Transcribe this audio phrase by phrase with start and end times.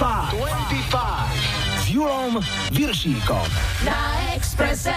[0.00, 2.40] 25 s Julom
[2.72, 3.44] Viršíkom.
[3.84, 4.96] Na Expresse.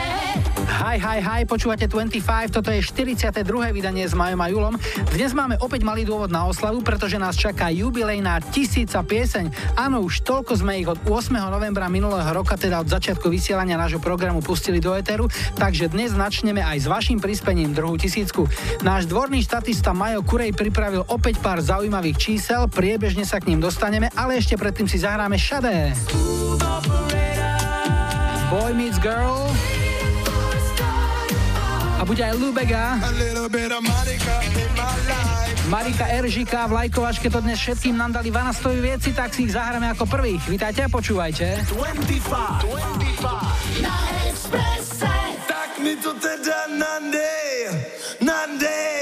[0.64, 3.44] Hi, hi, hi, počúvate 25, toto je 42.
[3.76, 4.76] vydanie s Majom a Julom.
[5.12, 9.76] Dnes máme opäť malý dôvod na oslavu, pretože nás čaká jubilejná tisíca pieseň.
[9.76, 11.36] Áno, už toľko sme ich od 8.
[11.52, 15.28] novembra minulého roka, teda od začiatku vysielania nášho programu pustili do Eteru,
[15.60, 18.48] takže dnes začneme aj s vašim prispením druhú tisícku.
[18.80, 24.08] Náš dvorný štatista Majo Kurej pripravil opäť pár zaujímavých čísel, priebežne sa k ním dostaneme,
[24.16, 25.92] ale ešte predtým si zahráme Shade.
[28.48, 29.52] Boy Meets Girl
[32.04, 33.00] a bude aj Lubega.
[35.72, 39.88] Marika Eržika v lajkovačke to dnes všetkým nám dali vanastový vieci, tak si ich zahráme
[39.96, 40.44] ako prvých.
[40.52, 41.64] Vítajte a počúvajte.
[41.72, 43.88] 25, 25.
[43.88, 43.96] Na
[44.28, 45.16] Expresse.
[45.48, 47.72] Tak mi to teda nandej,
[48.20, 48.93] nandej.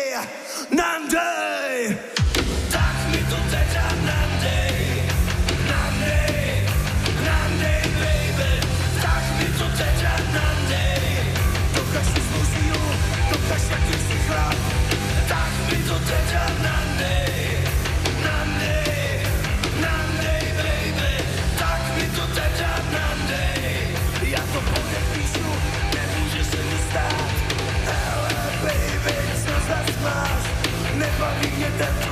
[31.82, 32.11] that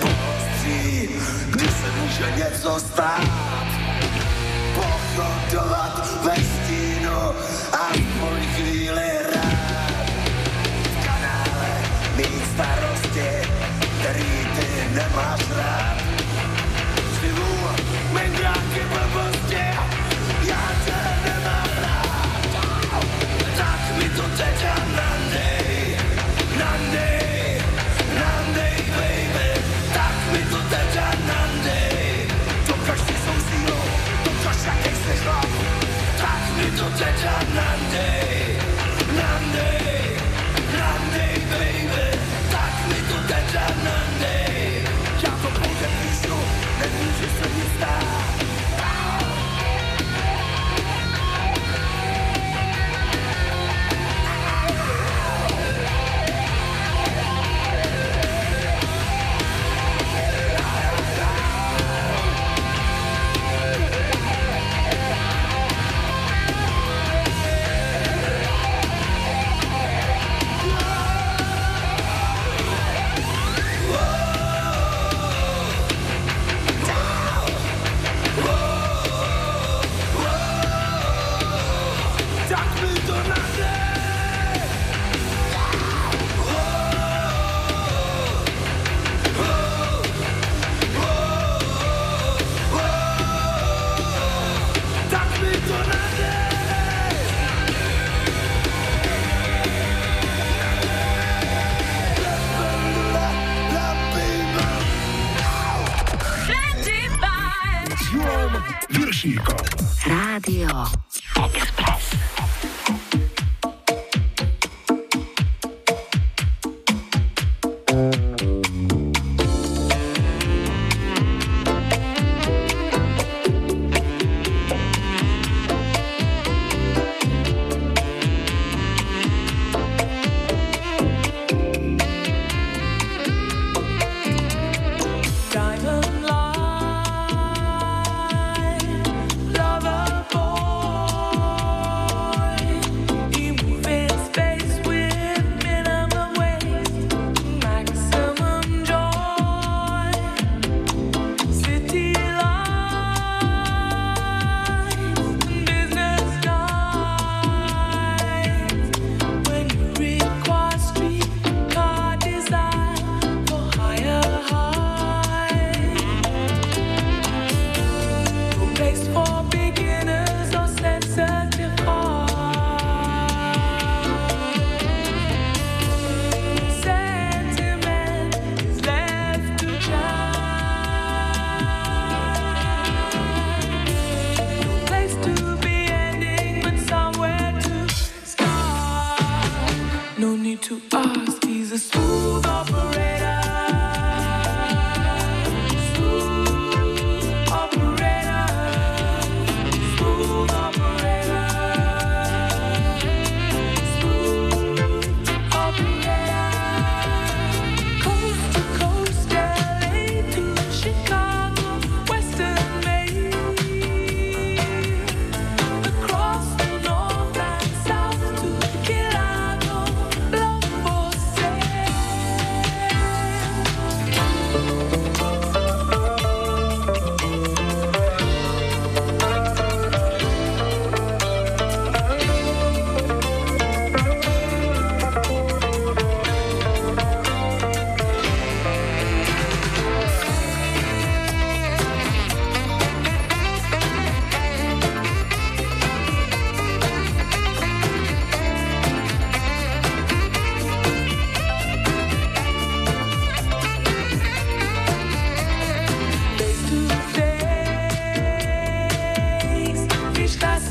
[0.00, 1.08] postří,
[1.50, 3.20] když se může něco stát.
[4.74, 6.23] Pochodovat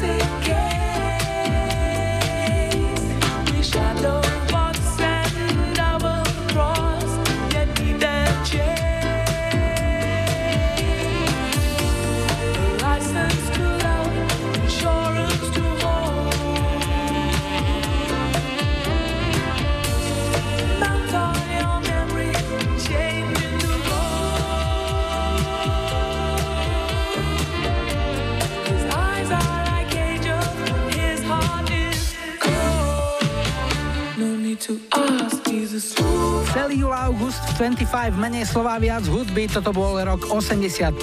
[0.04, 0.62] music.
[37.54, 40.98] 25, menej slova, viac hudby, toto bol rok 85,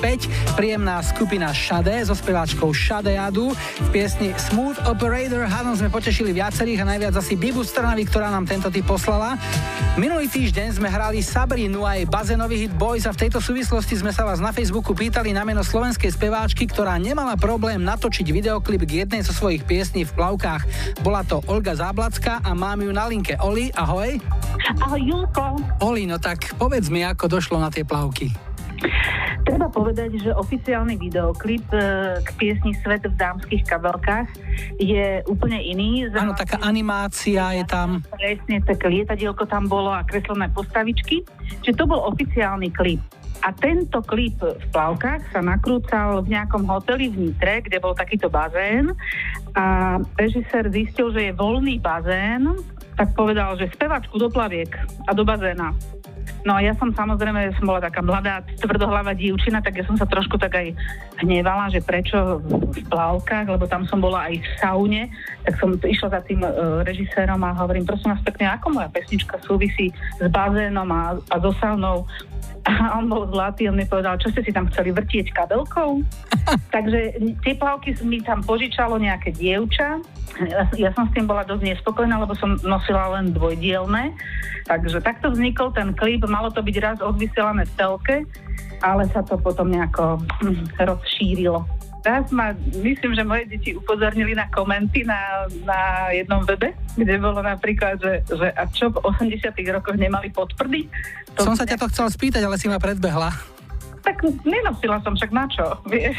[0.58, 2.74] príjemná skupina Shade so speváčkou
[3.22, 8.34] Adu v piesni Smooth Operator, hádom sme potešili viacerých a najviac asi Bibu Strnavy, ktorá
[8.34, 9.38] nám tento typ poslala.
[9.94, 14.26] Minulý týždeň sme hrali Sabrinu aj bazénový hit Boys a v tejto súvislosti sme sa
[14.26, 19.22] vás na Facebooku pýtali na meno slovenskej speváčky, ktorá nemala problém natočiť videoklip k jednej
[19.22, 20.62] zo svojich piesní v plavkách.
[21.02, 23.34] Bola to Olga Záblacka a mám ju na linke.
[23.42, 24.18] Oli, ahoj.
[24.80, 25.58] Ahoj, Julko.
[25.82, 28.30] Oli, no tak povedz mi, ako došlo na tie plavky.
[29.44, 31.80] Treba povedať, že oficiálny videoklip e,
[32.22, 34.28] k piesni Svet v dámskych kabelkách
[34.80, 36.08] je úplne iný.
[36.12, 38.04] Áno, taká animácia je tam.
[38.14, 41.24] Presne, také lietadielko tam bolo a kreslené postavičky.
[41.64, 43.00] Čiže to bol oficiálny klip.
[43.40, 48.28] A tento klip v plavkách sa nakrúcal v nejakom hoteli v Nitre, kde bol takýto
[48.28, 48.92] bazén
[49.56, 52.44] a režisér zistil, že je voľný bazén
[53.00, 54.76] tak povedal, že spevačku do plaviek
[55.08, 55.72] a do bazéna.
[56.44, 60.08] No a ja som samozrejme, som bola taká mladá, tvrdohlava dievčina, tak ja som sa
[60.08, 60.72] trošku tak aj
[61.20, 65.02] hnevala, že prečo v plavkách, lebo tam som bola aj v saune,
[65.44, 69.36] tak som išla za tým uh, režisérom a hovorím, prosím vás pekne, ako moja pesnička
[69.44, 72.08] súvisí s bazénom a, a so saunou.
[72.68, 76.04] A on bol zlatý, on mi povedal, čo ste si tam chceli vrtieť kabelkou?
[76.74, 80.00] Takže tie plavky mi tam požičalo nejaké dievča,
[80.78, 84.14] ja som s tým bola dosť nespokojná, lebo som nosila len dvojdielne.
[84.70, 88.16] Takže takto vznikol ten klip, malo to byť raz odvysielané v telke,
[88.80, 91.66] ale sa to potom nejako hm, rozšírilo.
[92.00, 97.44] Raz ma, myslím, že moje deti upozornili na komenty na, na jednom webe, kde bolo
[97.44, 100.88] napríklad, že, že a čo v 80 rokoch nemali podprdy.
[101.36, 103.28] To Som sa ťa to chcel spýtať, ale si ma predbehla.
[104.00, 104.16] Tak
[104.48, 106.16] nenosila som však na čo, vieš.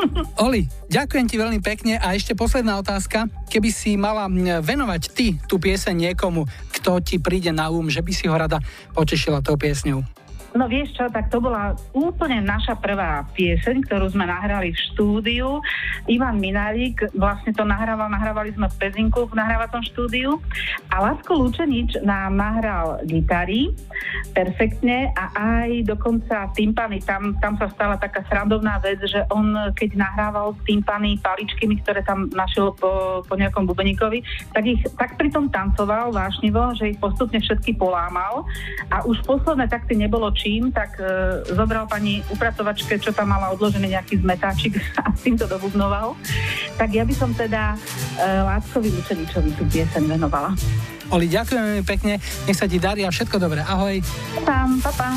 [0.46, 3.28] Oli, ďakujem ti veľmi pekne a ešte posledná otázka.
[3.52, 4.24] Keby si mala
[4.64, 6.48] venovať ty tú pieseň niekomu,
[6.80, 8.64] kto ti príde na úm, že by si ho rada
[8.96, 10.00] potešila tou piesňou?
[10.50, 15.62] No vieš čo, tak to bola úplne naša prvá pieseň, ktorú sme nahrali v štúdiu.
[16.10, 20.42] Ivan Minárik vlastne to nahrával, nahrávali sme Pezinku v nahrávacom štúdiu.
[20.90, 23.70] A Lásko Lučenič nám nahral gitary
[24.34, 25.30] perfektne a
[25.62, 31.18] aj dokonca timpany, tam, tam sa stala taká srandovná vec, že on keď nahrával timpany
[31.22, 36.94] paličkami, ktoré tam našiel po, po nejakom bubeníkovi, tak ich tak pritom tancoval vášnivo, že
[36.94, 38.46] ich postupne všetky polámal.
[38.90, 43.92] A už posledné takty nebolo čím, tak e, zobral pani upratovačke, čo tam mala odložený
[43.92, 46.16] nejaký zmetáčik a s týmto dobubnoval.
[46.80, 47.78] Tak ja by som teda e,
[48.24, 50.56] Láckovi Lučeničovi tú pieseň venovala.
[51.10, 53.60] Oli, ďakujem veľmi pekne, nech sa ti darí a všetko dobré.
[53.66, 54.00] Ahoj.
[54.46, 55.12] Tam, papa.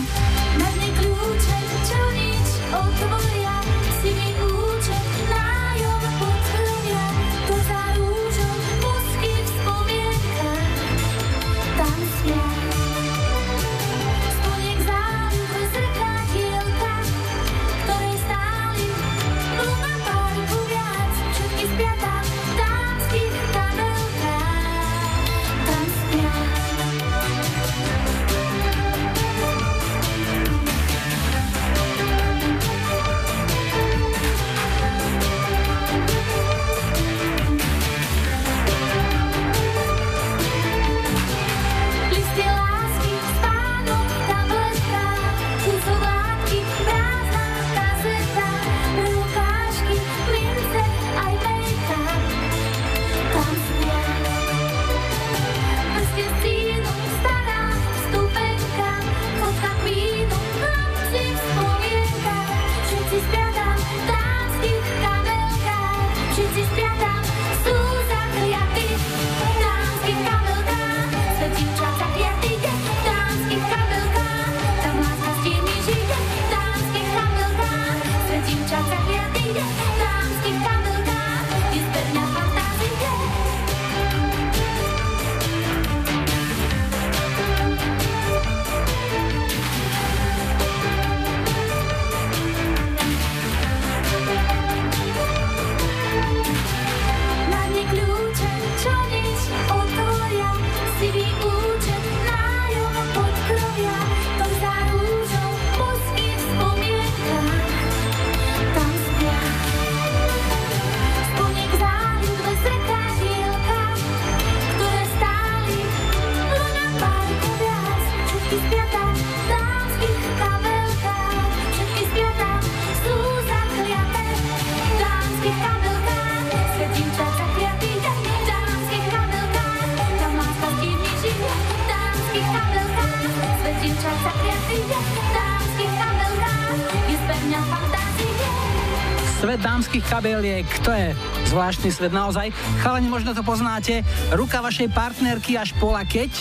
[139.54, 141.14] Svet dámskych kabeliek, to je
[141.54, 142.50] zvláštny svet naozaj.
[142.82, 144.02] Chalani, možno to poznáte.
[144.34, 146.34] Ruka vašej partnerky až pola keď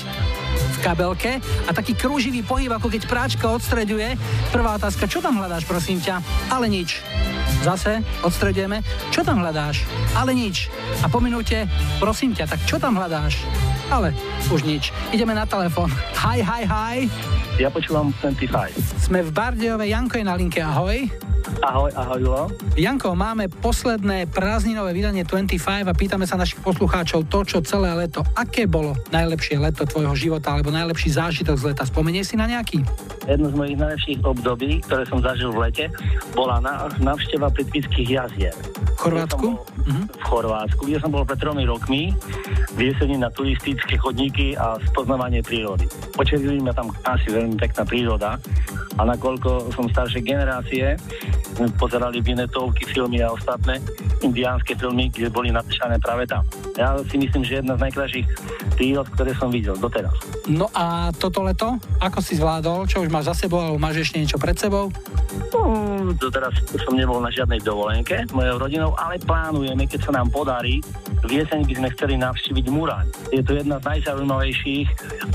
[0.56, 1.36] v kabelke
[1.68, 4.16] a taký krúživý pohyb, ako keď práčka odstreďuje.
[4.48, 6.24] Prvá otázka, čo tam hľadáš, prosím ťa?
[6.48, 7.04] Ale nič.
[7.60, 8.80] Zase odstredujeme.
[9.12, 9.84] Čo tam hľadáš?
[10.16, 10.72] Ale nič.
[11.04, 11.68] A po minúte,
[12.00, 13.44] prosím ťa, tak čo tam hľadáš?
[13.92, 14.16] Ale
[14.48, 14.88] už nič.
[15.12, 15.92] Ideme na telefón.
[16.16, 16.96] Hi, hi, hi.
[17.60, 18.72] Ja počúvam 25.
[19.04, 21.12] Sme v Bardejove, Janko je na linke, ahoj.
[21.62, 22.42] Ahoj, ahoj, Julo.
[22.74, 28.26] Janko, máme posledné prázdninové vydanie 25 a pýtame sa našich poslucháčov to, čo celé leto.
[28.34, 31.86] Aké bolo najlepšie leto tvojho života alebo najlepší zážitok z leta?
[31.86, 32.82] Spomenie si na nejaký?
[33.30, 35.84] Jedno z mojich najlepších období, ktoré som zažil v lete,
[36.34, 38.54] bola na, navšteva Plitvických jazier.
[38.98, 39.54] V Chorvátsku?
[39.54, 40.04] Uh-huh.
[40.10, 42.10] V Chorvátsku, kde som bol pred tromi rokmi
[42.74, 45.86] v jeseni na turistické chodníky a spoznávanie prírody.
[46.10, 48.30] Počerili ma tam asi veľmi pekná príroda
[48.98, 50.98] a nakoľko som staršej generácie,
[51.76, 53.78] pozerali vinetovky, filmy a ostatné
[54.22, 56.42] indiánske filmy, kde boli napísané práve tam.
[56.78, 58.26] Ja si myslím, že jedna z najkrajších
[58.78, 60.14] prírod, ktoré som videl doteraz.
[60.48, 61.78] No a toto leto?
[62.00, 62.88] Ako si zvládol?
[62.88, 64.88] Čo už máš za sebou, alebo máš ešte niečo pred sebou?
[65.52, 65.60] No,
[66.16, 66.52] doteraz
[66.82, 70.80] som nebol na žiadnej dovolenke s mojou rodinou, ale plánujeme, keď sa nám podarí,
[71.22, 73.06] v jeseň by sme chceli navštíviť Muraň.
[73.30, 74.88] Je to jedna z najzaujímavejších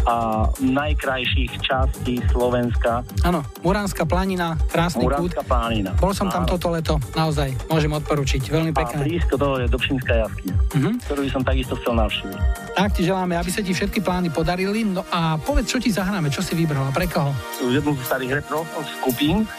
[0.04, 0.16] a
[0.58, 3.02] najkrajších častí Slovenska.
[3.22, 5.48] Áno, Muránska planina, krásny Muránska kút.
[5.48, 5.92] planina.
[5.96, 6.50] Bol som tam Áno.
[6.50, 9.02] toto leto, naozaj, môžem odporučiť, veľmi A pekné.
[9.04, 10.90] blízko toho je Dobšinská jaskyňa, Mhm.
[11.04, 12.40] ktorú by som takisto chcel navštíviť.
[12.74, 14.86] Tak ti želáme, aby sa ti všetky plány podarili.
[14.86, 17.34] No a povedz, čo ti zahráme, čo si vybral a pre koho?
[17.60, 18.62] Jednu z starých retro
[19.00, 19.50] skupín,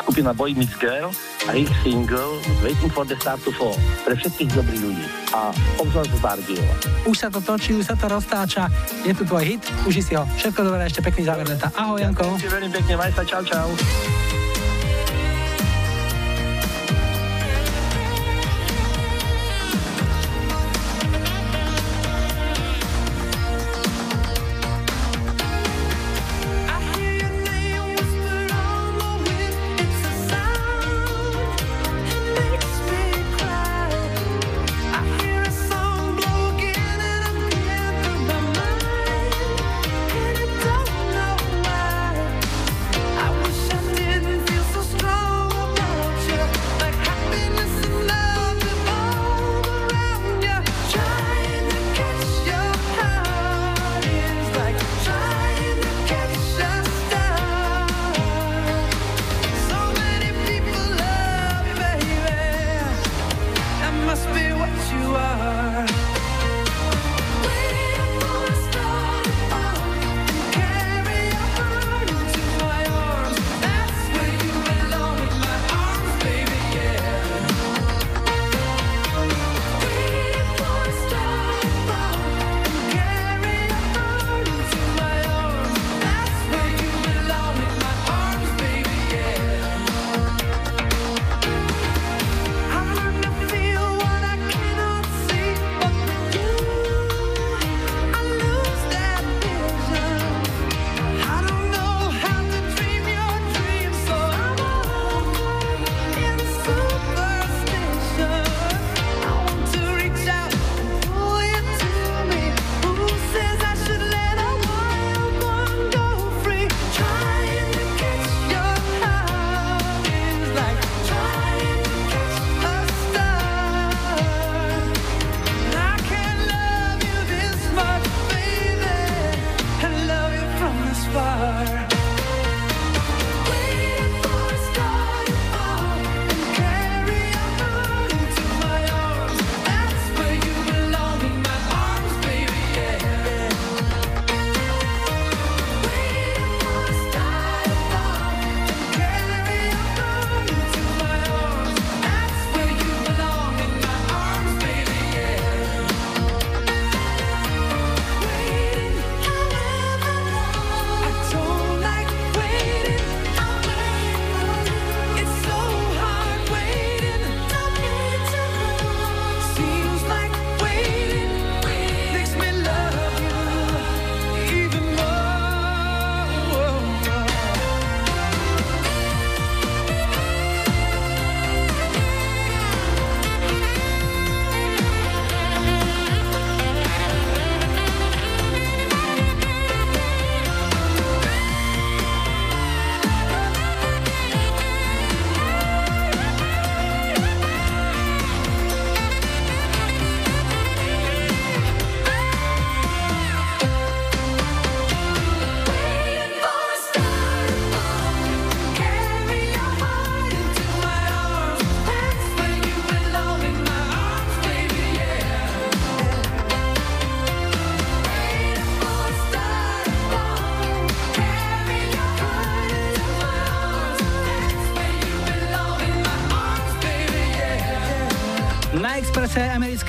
[0.00, 1.10] skupina Boy Meets Girl
[1.48, 5.50] a ich single Waiting for the Star to Fall pre všetkých dobrých ľudí a
[5.80, 6.74] obzvlášť z Bardiova.
[7.08, 8.68] Už sa to točí, už sa to roztáča,
[9.02, 10.24] je tu tvoj hit, uži si ho.
[10.36, 11.72] Všetko dobré, ešte pekný záver leta.
[11.74, 12.36] Ahoj, Janko.
[12.36, 13.68] Ďakujem veľmi pekne, maj sa, čau, čau.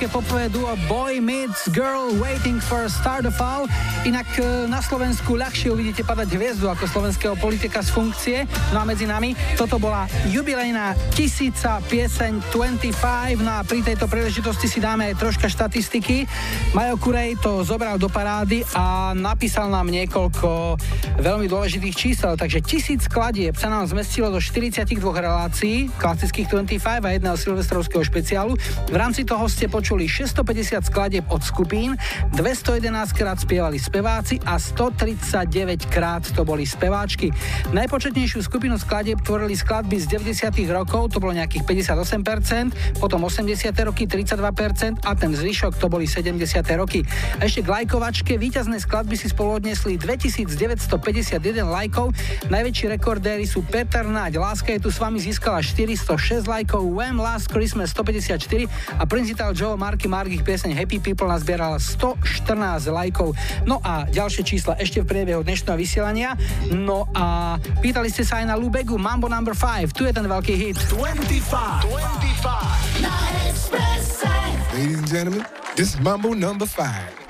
[0.06, 3.66] Popové duo Boy Meets Girl Waiting for a Star to Fall,
[4.06, 8.36] inak e, na Slovensku ľahšie uvidíte padať hviezdu ako slovenského politika z funkcie.
[8.70, 14.70] No a medzi nami toto bola jubilejná tisíca pieseň 25, no a pri tejto príležitosti
[14.70, 16.30] si dáme aj troška štatistiky.
[16.76, 20.78] Majo Kurej to zobral do parády a napísal nám niekoľko
[21.18, 27.10] veľmi dôležitých čísel, takže tisíc skladieb sa nám zmestilo do 42 relácií, klasických 25 a
[27.16, 28.54] jedného silvestrovského špeciálu.
[28.86, 31.98] V rámci toho ste počuli 650 skladieb od skupín,
[32.36, 37.34] 211 krát spievali speváci a 139 krát to boli speváčky.
[37.74, 44.06] Najpočetnejšiu skupinu skladieb tvorili skladby z 90 rokov, to bolo nejakých 58%, potom 80 roky
[44.06, 46.38] 32% a ten zvyšok to boli 70
[46.78, 47.02] roky.
[47.42, 52.14] A ešte k lajkovačke, víťazné skladby si spolu odnesli 2951 lajkov,
[52.54, 57.18] najväčší rekordéry sú Peter Naď, Láska je tu s vami získala 406 lajkov, Wham!
[57.18, 63.34] Last Christmas 154 a Principal Joe Marky Mark ich pieseň Happy People nazbieral 114 lajkov.
[63.66, 66.34] No a ďalšie čísla ešte v priebehu dnešného vysielania.
[66.72, 69.94] No a pýtali ste sa aj na Lubegu Mambo number 5.
[69.94, 70.78] Tu je ten veľký hit.
[70.90, 71.86] 25.
[71.86, 73.04] 25.
[73.04, 73.14] Na
[73.46, 74.30] Expresse.
[74.74, 75.42] Ladies and gentlemen,
[75.76, 77.27] this is Mambo number 5.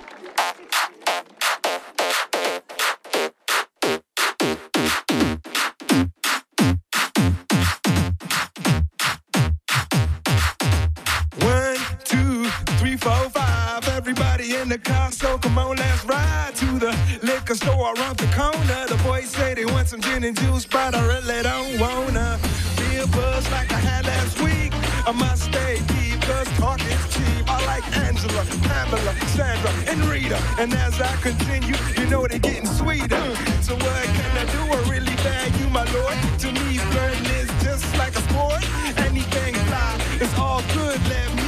[14.68, 18.80] In the car, so come on, let's ride to the liquor store around the corner.
[18.86, 22.38] The boys say they want some gin and juice, but I really don't wanna
[22.76, 24.72] be a buzz like I had last week.
[25.06, 27.44] I must stay deep, cause talk is cheap.
[27.48, 30.38] I like Angela, Pamela, Sandra, and Rita.
[30.58, 33.24] And as I continue, you know they're getting sweeter.
[33.62, 34.60] So what can I do?
[34.76, 35.16] I really
[35.60, 36.16] you, my lord.
[36.42, 38.62] To me, flirting is just like a sport.
[38.98, 41.00] Anything fly, it's all good.
[41.08, 41.47] Let me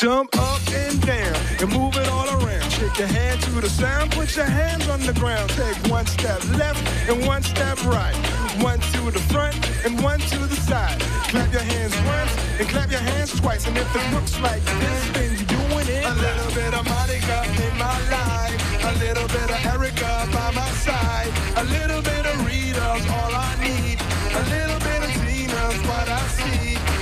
[0.00, 2.70] Jump up and down and move it all around.
[2.72, 5.50] Shake your hand to the sound, put your hands on the ground.
[5.50, 8.16] Take one step left and one step right.
[8.62, 10.98] One to the front and one to the side.
[11.28, 13.66] Clap your hands once and clap your hands twice.
[13.66, 16.06] And if it looks like this, then you're doing it.
[16.06, 18.56] A little bit of Monica in my life.
[18.80, 21.28] A little bit of Erica by my side.
[21.58, 24.00] A little bit of Rita's all I need.
[24.32, 26.69] A little bit of Tina's what I see.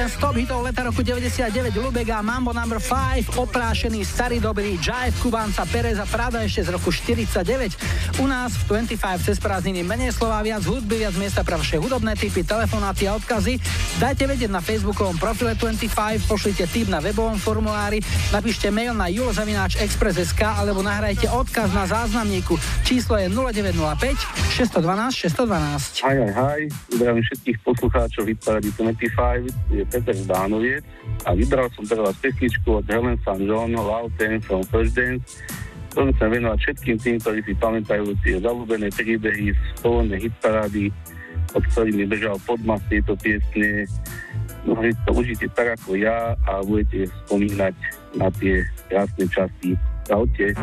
[0.00, 2.64] Jeden z top hitov leta roku 99 Lubega Mambo No.
[2.64, 8.09] 5 oprášený starý dobrý Jive Kubanca Pereza Prada ešte z roku 49.
[8.20, 12.12] U nás v 25 cez prázdniny menej slova, viac hudby, viac miesta pre vaše hudobné
[12.20, 13.56] typy, telefonáty a odkazy.
[13.96, 20.36] Dajte vedieť na facebookovom profile 25, pošlite tip na webovom formulári, napíšte mail na julozavináč.express.sk
[20.36, 22.60] alebo nahrajte odkaz na záznamníku.
[22.84, 23.72] Číslo je 0905
[24.52, 26.04] 612 612.
[26.04, 26.62] Aj, aj, aj.
[26.92, 30.84] Zdravím všetkých poslucháčov Hitparady 25 je Peter Bánoviec
[31.24, 33.48] a vybral som pre vás pesničku od Helen St.
[33.48, 35.24] John Love Dance from First Dance
[35.90, 40.94] To chcem venovať všetkým tým, ktorí si pamätajú tie zalúbené príbehy z polné hitparády,
[41.50, 43.90] od ktorými bežal podmas tieto piesne.
[44.62, 47.74] Mohli to užite tak ako ja a budete spomínať
[48.14, 49.70] na tie krásne časy.
[50.06, 50.54] Čaute.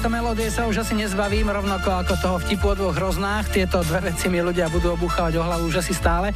[0.00, 3.52] Tejto melódie sa už asi nezbavím, rovnako ako toho vtipu o dvoch hroznách.
[3.52, 6.32] Tieto dve veci mi ľudia budú obuchávať o hlavu už asi stále.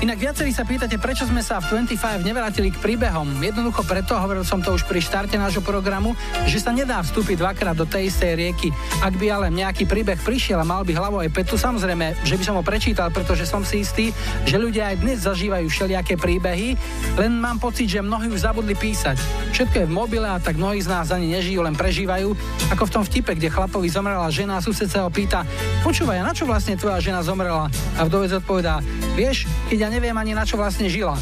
[0.00, 3.36] Inak viacerí sa pýtate, prečo sme sa v 25 nevrátili k príbehom.
[3.36, 6.16] Jednoducho preto, hovoril som to už pri štarte nášho programu,
[6.48, 8.72] že sa nedá vstúpiť dvakrát do tej istej rieky.
[9.04, 12.44] Ak by ale nejaký príbeh prišiel a mal by hlavu aj petu, samozrejme, že by
[12.48, 14.08] som ho prečítal, pretože som si istý,
[14.48, 16.80] že ľudia aj dnes zažívajú všelijaké príbehy,
[17.20, 19.20] len mám pocit, že mnohí už zabudli písať.
[19.52, 22.32] Všetko je v mobile a tak mnohí z nás ani nežijú, len prežívajú.
[22.72, 25.44] Ako v tom vtipe, kde chlapovi zomrela žena a sused sa ho pýta,
[25.84, 27.68] počúvaj, na čo vlastne tvoja žena zomrela?
[28.00, 28.80] A vdovec odpovedá,
[29.12, 31.12] vieš, keď ja neviem ani na čo vlastne žila.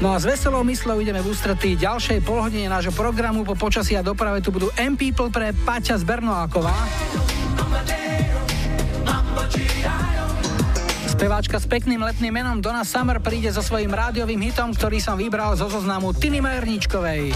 [0.00, 3.44] No a s veselou myslou ideme v ústretí ďalšej polhodine nášho programu.
[3.44, 6.72] Po počasí a doprave tu budú M-People pre Paťa z Bernoákova.
[11.14, 15.54] Speváčka s pekným letným menom Donna Summer príde so svojím rádiovým hitom, ktorý som vybral
[15.54, 17.30] zo zoznamu Tiny Majerničkovej.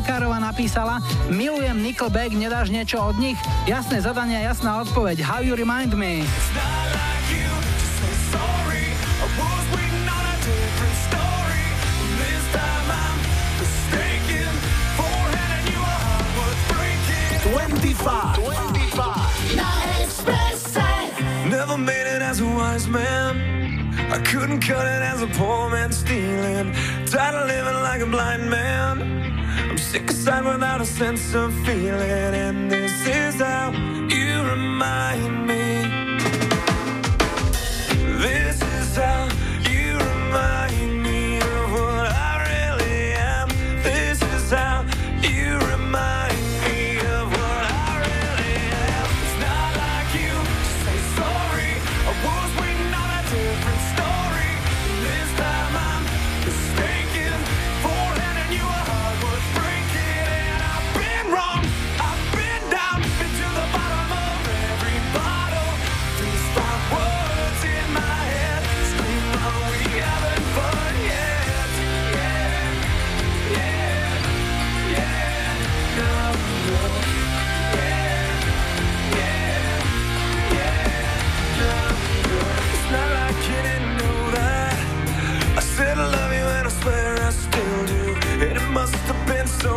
[0.00, 0.96] Pekárova napísala
[1.28, 3.36] Milujem Nickelback, nedáš niečo od nich?
[3.68, 5.20] Jasné zadanie, jasná odpoveď.
[5.20, 6.24] How you remind me?
[21.44, 23.36] Never made it as a wise man.
[24.08, 26.72] I couldn't cut it as a poor man stealing.
[27.04, 29.29] Tired of living like a blind man.
[29.90, 32.32] Sick aside without a sense of feeling.
[32.32, 35.69] And this is how you remind me.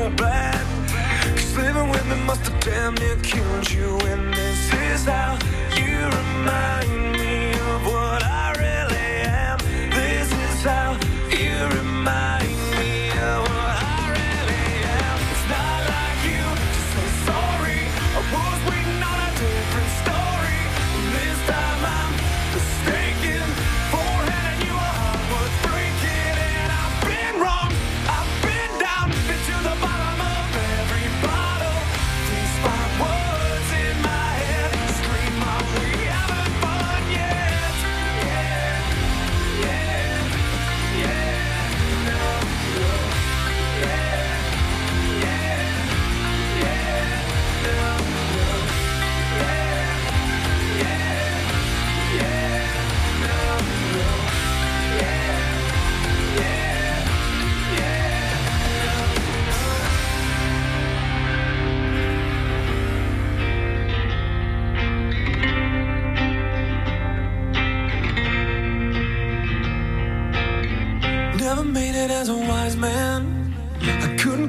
[0.04, 0.66] were bad.
[1.36, 3.98] Cause living with me must have damn near killed you.
[4.12, 5.38] And this is how
[5.78, 7.03] you remind me.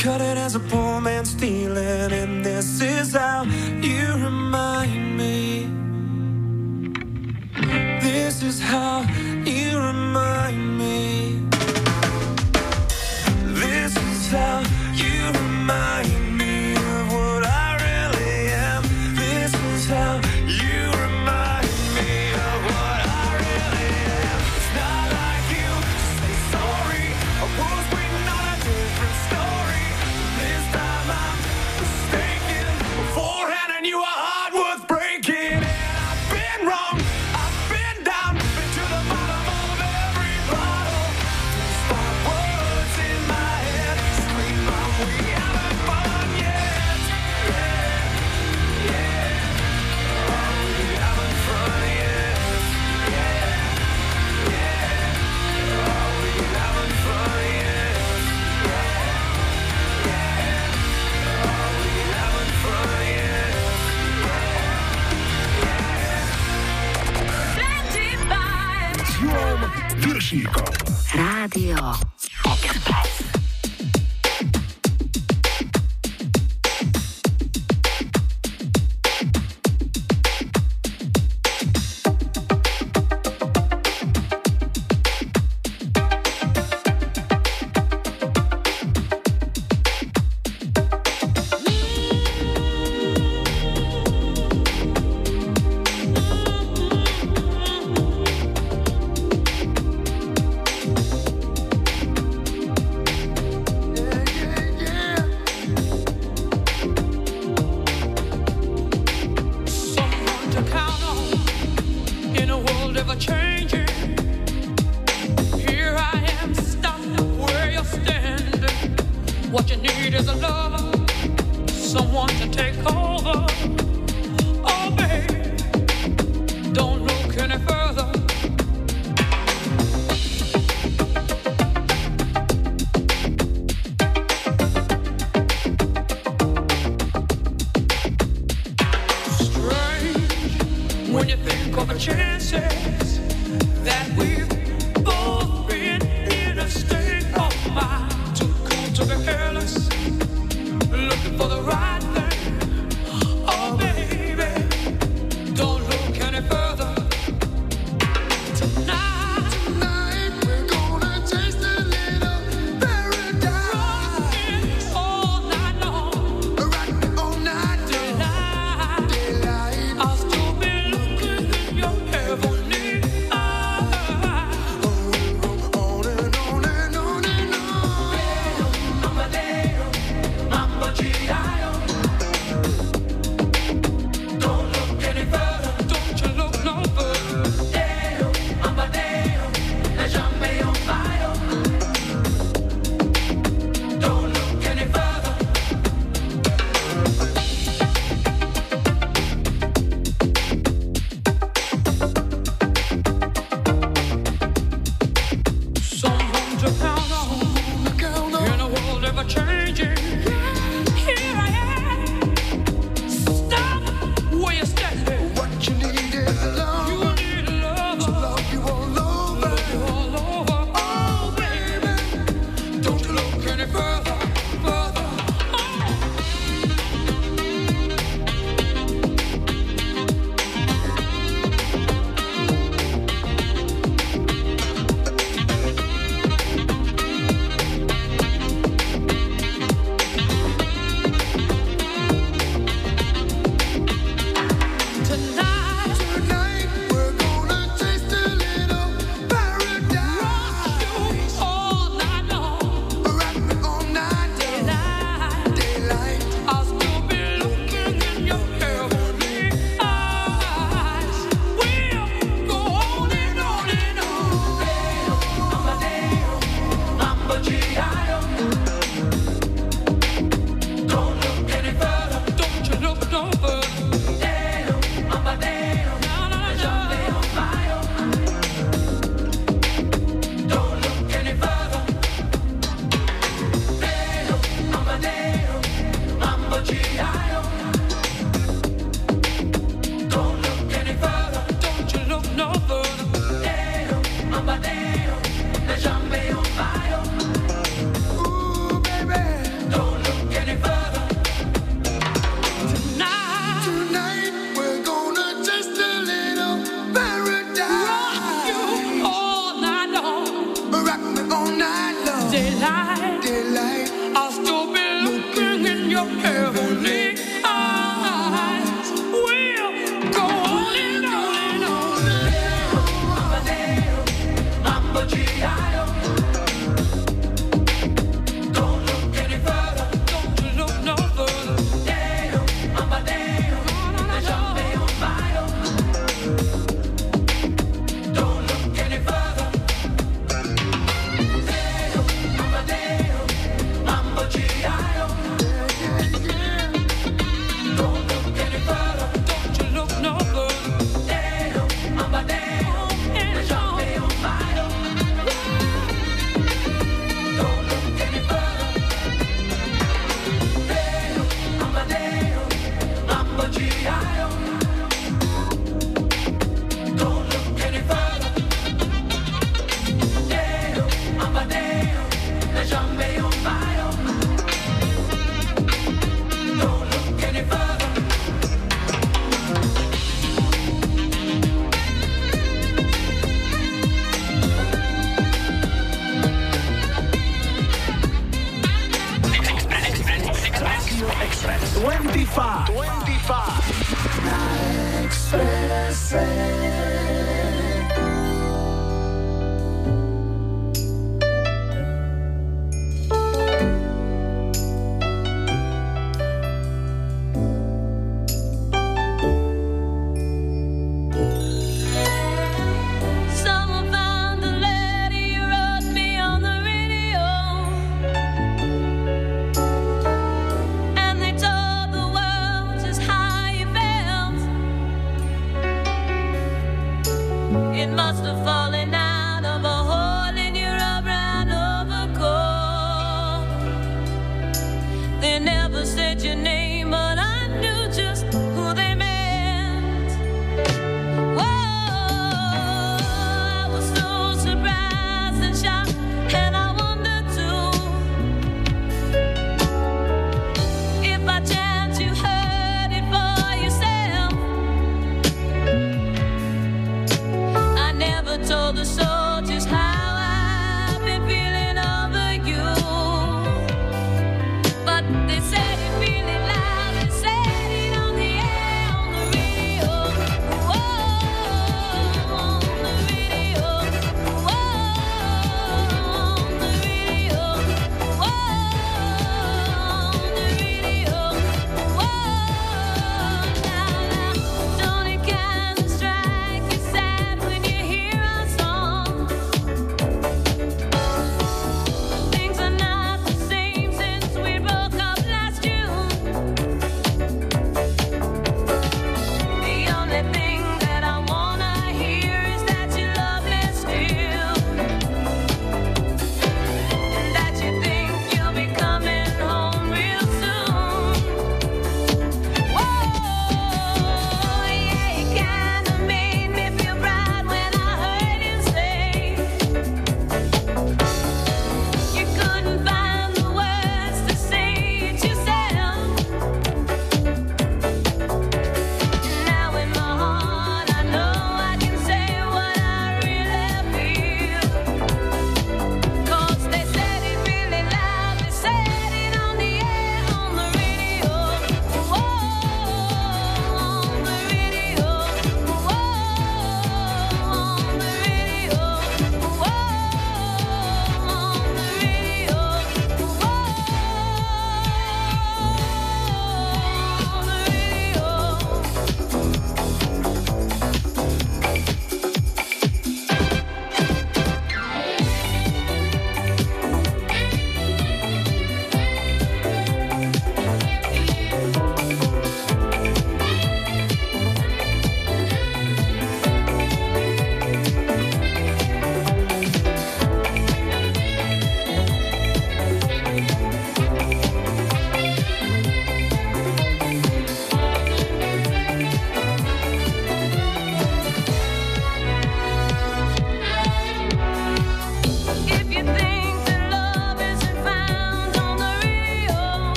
[0.00, 3.42] cut it as a poor man's feeling, and this is how
[3.82, 5.66] you remind me.
[8.00, 9.02] This is how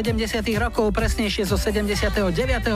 [0.00, 0.40] 70.
[0.56, 2.24] rokov, presnejšie zo 79.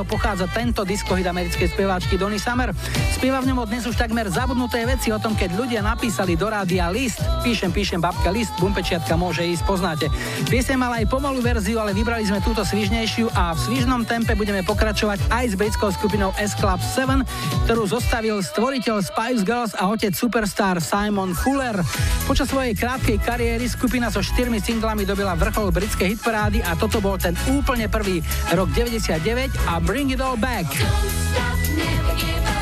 [0.05, 2.69] pochádza tento diskohit americkej speváčky Donny Summer.
[3.17, 6.93] Spieva v ňom dnes už takmer zabudnuté veci o tom, keď ľudia napísali do rádia
[6.93, 7.25] list.
[7.45, 10.09] Píšem, píšem, babka, list, bumpečiatka môže ísť, poznáte.
[10.49, 14.65] Piesem mala aj pomalú verziu, ale vybrali sme túto svižnejšiu a v svižnom tempe budeme
[14.65, 17.21] pokračovať aj s britskou skupinou S Club 7,
[17.69, 21.77] ktorú zostavil stvoriteľ Spice Girls a otec superstar Simon Fuller.
[22.25, 27.21] Počas svojej krátkej kariéry skupina so štyrmi singlami dobila vrchol britskej hitparády a toto bol
[27.21, 28.25] ten úplne prvý
[28.57, 29.21] rok 99
[29.69, 30.73] a Bring It All Back.
[31.77, 32.54] Hold on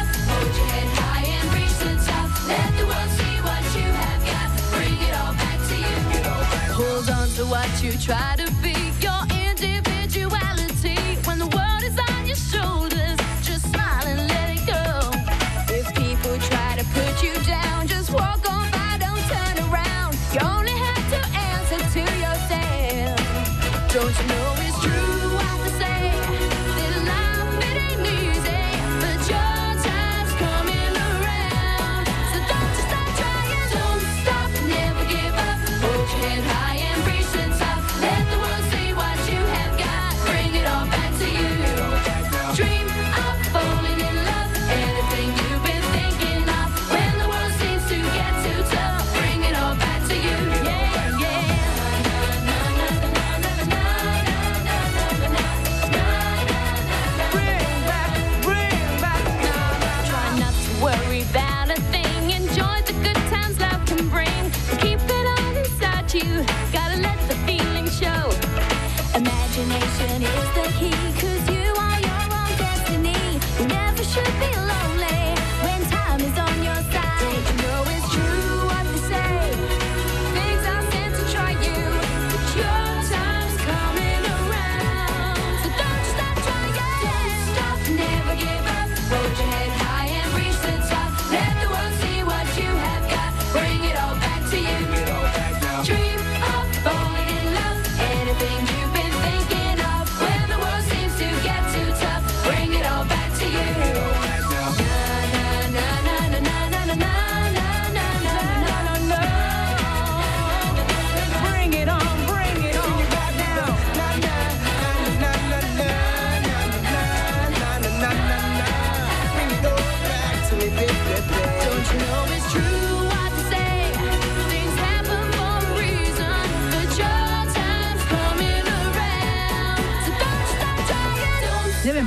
[7.45, 8.75] what you try to be.
[9.01, 9.92] Your individuality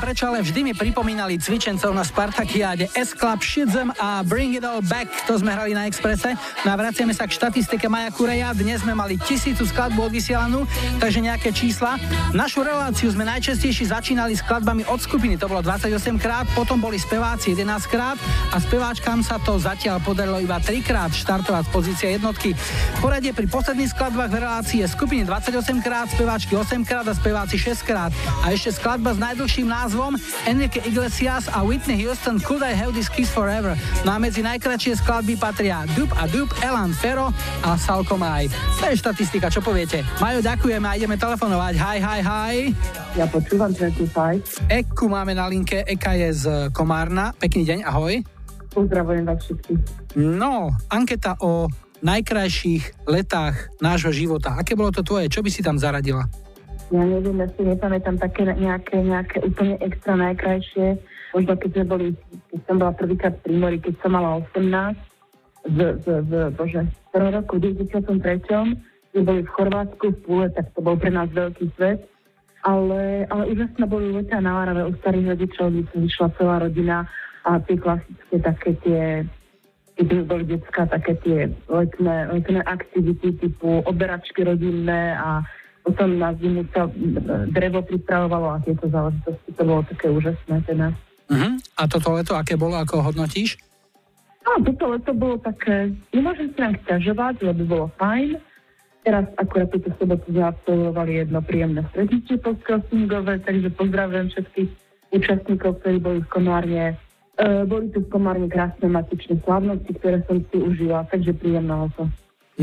[0.06, 5.10] prečo, ale vždy mi pripomínali cvičencov na Spartakiáde S-Club, Shitzem a Bring It All Back.
[5.26, 6.38] To sme hrali na Exprese.
[6.62, 8.53] No a vraciame sa k štatistike Maja Kureja.
[8.53, 10.70] Dnes sme mali tisícu skladbu odvysielanú,
[11.01, 11.97] takže nejaké čísla.
[12.38, 17.58] Našu reláciu sme najčastejšie začínali skladbami od skupiny, to bolo 28 krát, potom boli speváci
[17.58, 18.22] 11 krát
[18.53, 22.53] a speváčkám sa to zatiaľ podarilo iba 3 krát štartovať z pozície jednotky.
[23.01, 27.58] Poradie pri posledných skladbách v relácii je skupiny 28 krát, speváčky 8 krát a speváci
[27.58, 28.14] 6 krát.
[28.45, 29.72] A ešte skladba s najdlhším dnešním
[30.06, 33.74] názvom Enrique Iglesias a Whitney Houston Could I Have This Kiss Forever.
[34.06, 37.34] No a medzi najkračšie skladby patria Dub a Dub, Elan Ferro
[37.66, 38.45] a Salko Maj.
[38.82, 40.06] To je štatistika, čo poviete?
[40.22, 41.74] Majo, ďakujeme a ideme telefonovať.
[41.82, 42.56] Hi, hi, hi.
[43.18, 44.70] Ja počúvam 25.
[44.70, 47.34] Eku máme na linke, Eka je z Komárna.
[47.34, 48.22] Pekný deň, ahoj.
[48.78, 49.82] Pozdravujem vás všetkých.
[50.22, 51.66] No, anketa o
[52.06, 54.53] najkrajších letách nášho života.
[54.53, 55.34] Aké bolo to tvoje?
[55.34, 56.30] Čo by si tam zaradila?
[56.93, 61.01] Ja neviem, ja si nepamätám také nejaké, nejaké úplne extra najkrajšie.
[61.33, 62.07] Možno keď sme boli,
[62.53, 65.15] keď som bola prvýkrát pri mori, keď som mala 18,
[65.65, 68.05] v, v, v, bože, v roku 93.
[69.11, 72.05] sme boli v Chorvátsku v Púle, tak to bol pre nás veľký svet.
[72.65, 77.05] Ale, ale úžasné boli na Arave u starých rodičov, kde som vyšla celá rodina
[77.45, 79.01] a tie klasické také tie
[79.95, 85.39] keď boli detská, také tie letné, letné aktivity typu oberačky rodinné a
[85.86, 86.89] potom na zimu sa
[87.53, 89.49] drevo pripravovalo a tieto záležitosti.
[89.53, 90.88] To bolo také úžasné teda.
[91.29, 91.53] Uh-huh.
[91.77, 93.61] A toto leto aké bolo, ako hodnotíš?
[94.45, 98.38] No, toto leto bolo také, nemôžem sa nám stiažovať, lebo bolo fajn.
[99.05, 104.69] Teraz akurát túto sobotu sme absolvovali jedno príjemné stretnutie podcastingové, takže pozdravujem všetkých
[105.13, 106.86] účastníkov, ktorí boli v Komárne.
[107.38, 112.09] E, boli tu v Komárne krásne matičné slavnosti, ktoré som si užila, takže príjemného to.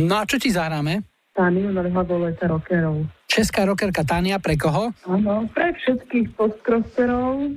[0.03, 1.12] No a čo ti zahráme?
[1.33, 3.09] Tániu Nalhavoveta rockerov.
[3.25, 4.93] Česká rockerka Tánia, pre koho?
[5.09, 7.57] Áno, pre všetkých postcrosserov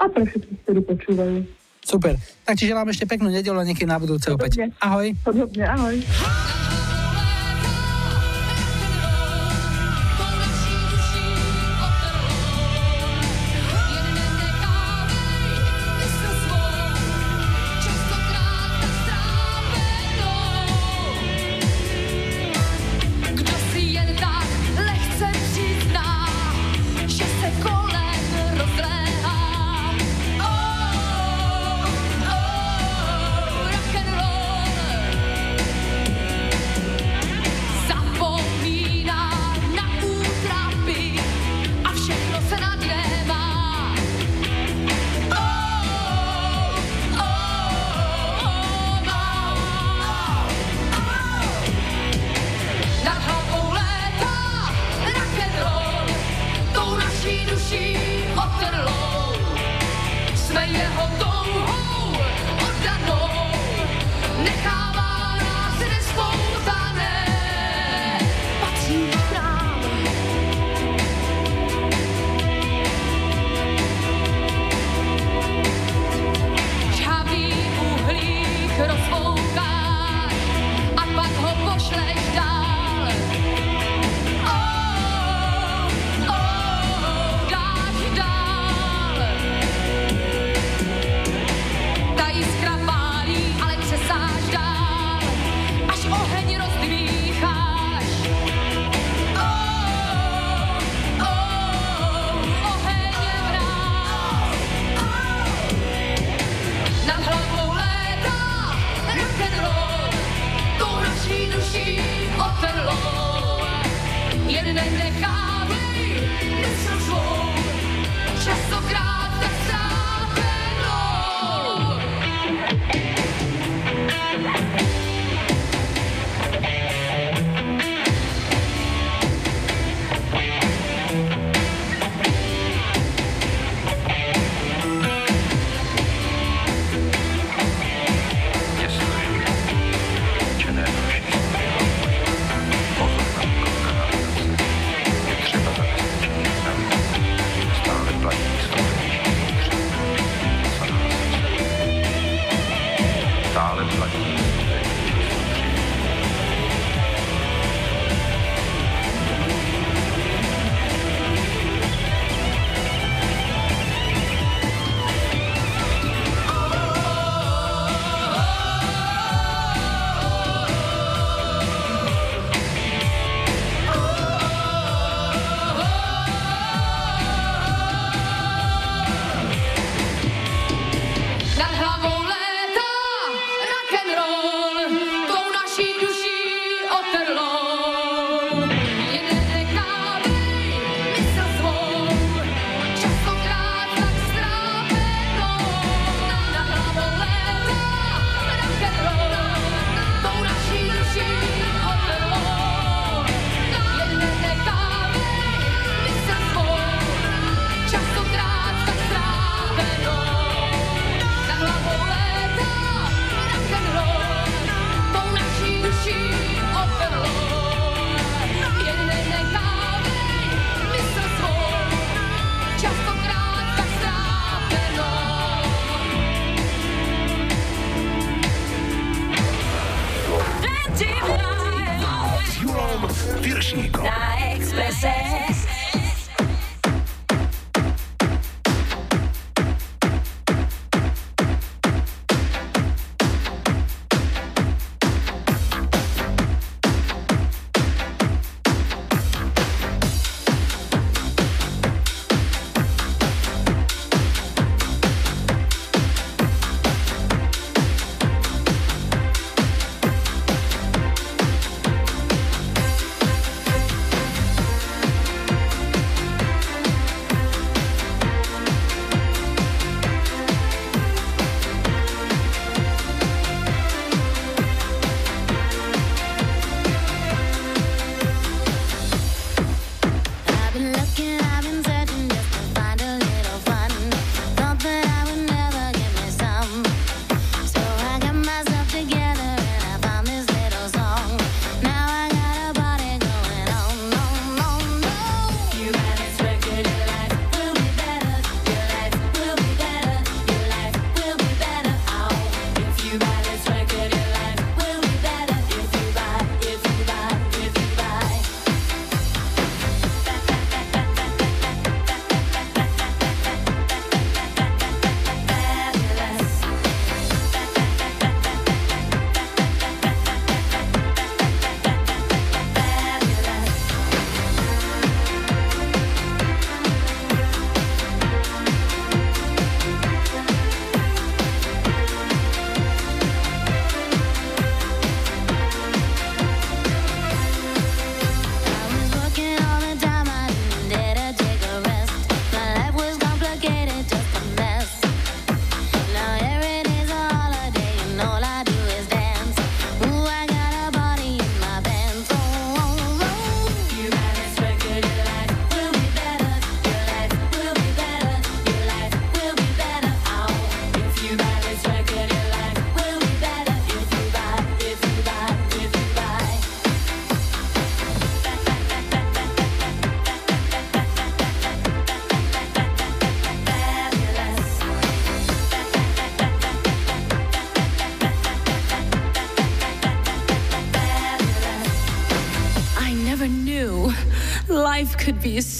[0.00, 1.38] a pre všetkých, ktorí počúvajú.
[1.84, 2.16] Super.
[2.48, 4.72] Tak ti želám ešte peknú nedelu a niekedy na budúce opäť.
[4.80, 5.12] Ahoj.
[5.20, 5.96] Podobne, ahoj.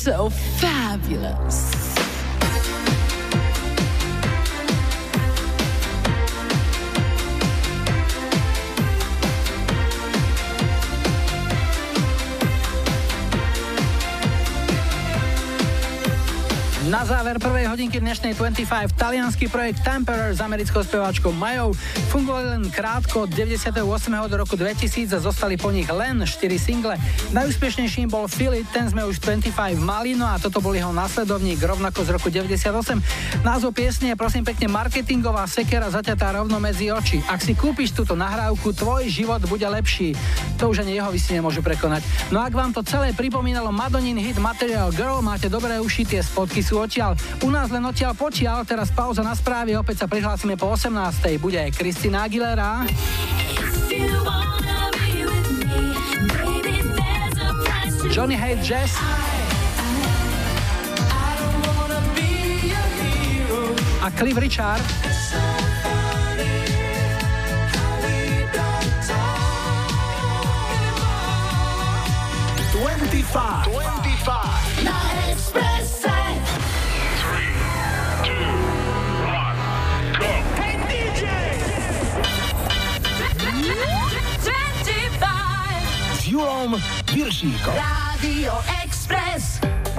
[0.07, 0.46] Could
[17.77, 21.77] hodinky dnešnej 25 talianský projekt Temperer s americkou speváčkou Majou
[22.09, 23.85] fungovali len krátko od 98.
[24.33, 26.97] do roku 2000 a zostali po nich len 4 single.
[27.37, 32.01] Najúspešnejším bol Philly, ten sme už 25 mali, no a toto bol jeho následovník rovnako
[32.01, 33.45] z roku 98.
[33.45, 37.21] Názov piesne je prosím pekne marketingová sekera zaťatá rovno medzi oči.
[37.29, 40.17] Ak si kúpiš túto nahrávku, tvoj život bude lepší.
[40.57, 42.01] To už ani jeho si nemôžu prekonať.
[42.33, 46.65] No ak vám to celé pripomínalo Madonin hit Material Girl, máte dobré uši, tie spotky
[46.65, 47.13] sú odtiaľ.
[47.45, 50.93] U nás len odtiaľ počiaľ, teraz pauza na správy, opäť sa prihlásime po 18.
[51.41, 52.85] Bude Kristina Aguilera.
[58.13, 58.93] Johnny Hate Jazz.
[64.03, 64.85] A Cliff Richard.
[72.77, 73.65] 25.
[73.65, 74.56] 25.
[86.37, 86.77] Julom
[87.13, 87.75] Viršíkom.
[88.21, 88.86] Express.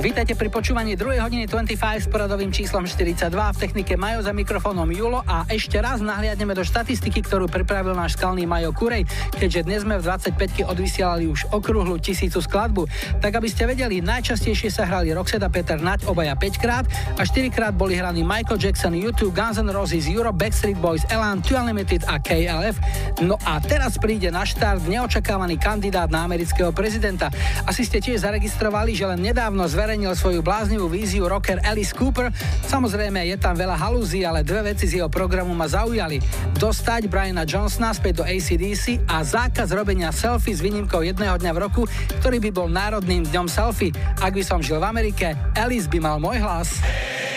[0.08, 1.20] Vítajte pri počúvaní 2.
[1.20, 3.28] hodiny 25 s poradovým číslom 42.
[3.28, 8.16] V technike Majo za mikrofónom Julo a ešte raz nahliadneme do štatistiky, ktorú pripravil náš
[8.16, 9.04] skalný Majo Kurej,
[9.36, 12.88] keďže dnes sme v 25 odvysielali už okrúhlu tisícu skladbu.
[13.20, 16.88] Tak aby ste vedeli, najčastejšie sa hrali Roxeda Peter Nať obaja 5 krát
[17.20, 21.44] a 4 krát boli hraní Michael Jackson, U2, Guns N' Roses, Europe, Backstreet Boys, Elan,
[21.44, 22.80] Two Unlimited a KLF.
[23.28, 27.28] No a teraz príde na štart neočakávaný kandidát na amerického prezidenta.
[27.68, 32.30] Asi ste tiež zaregistrovali, že len nedávno zverejnil svoju bláznivú víziu rocker Alice Cooper.
[32.70, 36.22] Samozrejme, je tam veľa halúzí, ale dve veci z jeho programu ma zaujali.
[36.62, 41.62] Dostať Briana Johnsona späť do ACDC a zákaz robenia selfie s výnimkou jedného dňa v
[41.64, 41.82] roku,
[42.22, 43.96] ktorý by bol národným dňom selfie.
[44.22, 46.78] Ak by som žil v Amerike, Alice by mal môj hlas.
[46.78, 47.37] Take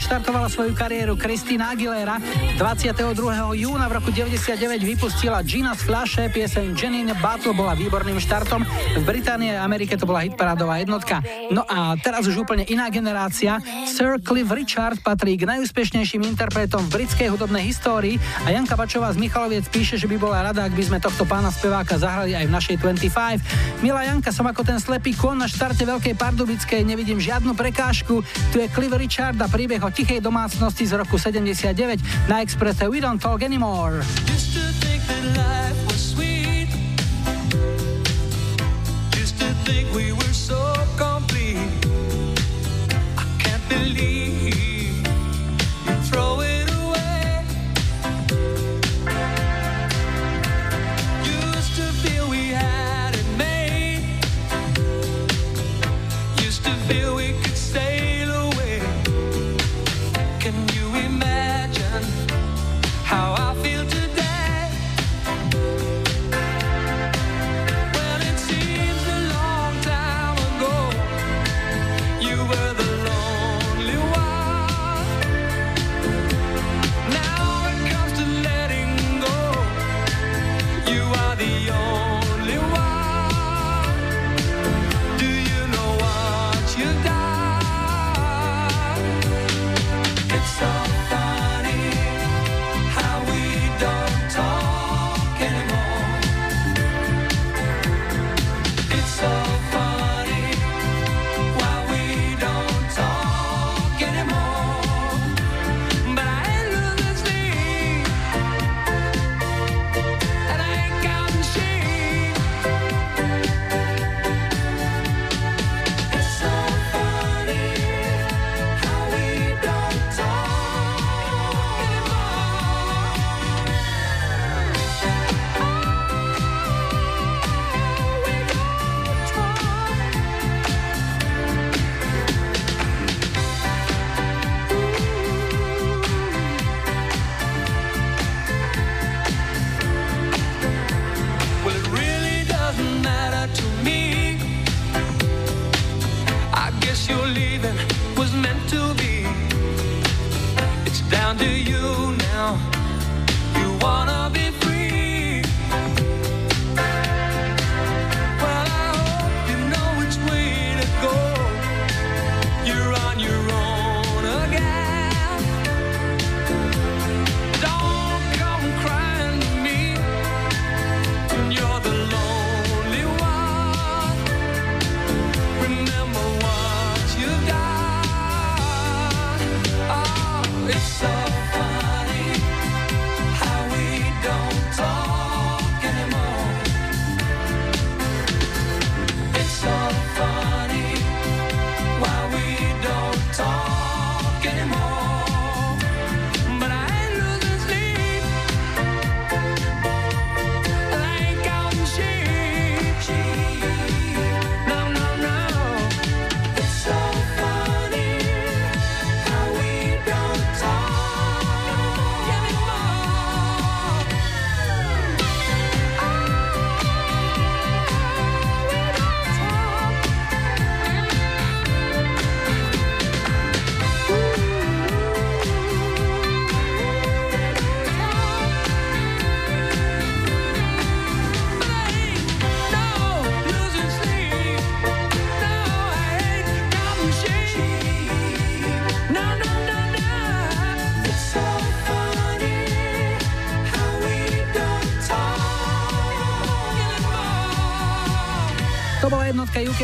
[0.00, 2.16] odštartovala svoju kariéru Kristina Aguilera.
[2.56, 3.04] 22.
[3.52, 8.64] júna v roku 99 vypustila Gina z fľaše, pieseň Janine Battle bola výborným štartom.
[8.96, 11.20] V Británii a Amerike to bola hitparádová jednotka.
[11.52, 13.60] No a teraz už úplne iná generácia.
[13.84, 18.16] Sir Cliff Richard patrí k najúspešnejším interpretom v britskej hudobnej histórii
[18.48, 21.52] a Janka Bačová z Michaloviec píše, že by bola rada, ak by sme tohto pána
[21.52, 23.84] speváka zahrali aj v našej 25.
[23.84, 28.24] Milá Janka, som ako ten slepý kon na štarte Veľkej Pardubickej, nevidím žiadnu prekážku.
[28.48, 33.00] Tu je Cliff Richard a príbeh o tichej domácnosti z roku 79 na Expresse We
[33.00, 34.02] Don't Talk Anymore.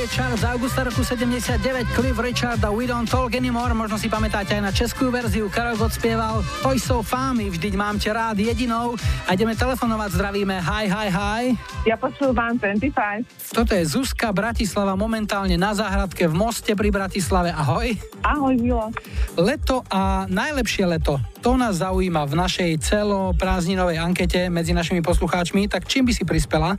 [0.07, 1.59] Chart z augusta roku 79,
[1.95, 3.75] Cliff Richard a We Don't Talk Anymore.
[3.75, 5.51] Možno si pamätáte aj na českú verziu.
[5.51, 8.95] Karol Gott spieval Toj so fámy, vždyť mám ťa rád jedinou.
[9.27, 10.63] A ideme telefonovať, zdravíme.
[10.63, 11.43] Hi, hi, hi.
[11.83, 13.53] Ja počúvam 25.
[13.55, 17.51] Toto je Zuzka Bratislava momentálne na záhradke v Moste pri Bratislave.
[17.51, 17.95] Ahoj.
[18.23, 18.95] Ahoj, Milo.
[19.35, 21.19] Leto a najlepšie leto.
[21.43, 25.71] To nás zaujíma v našej celoprázdninovej ankete medzi našimi poslucháčmi.
[25.71, 26.79] Tak čím by si prispela?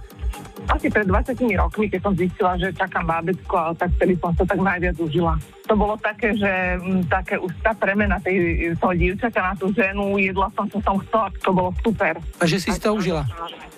[0.88, 4.48] Asi pred 20 rokmi, keď som zistila, že čakám bábecko, ale tak vtedy som to
[4.48, 5.36] tak najviac užila.
[5.68, 10.16] To bolo také, že m, také už tá premena tej, toho dievčaťa na tú ženu,
[10.16, 12.16] jedla som, čo som chcela, to bolo super.
[12.40, 13.28] Takže si si to užila.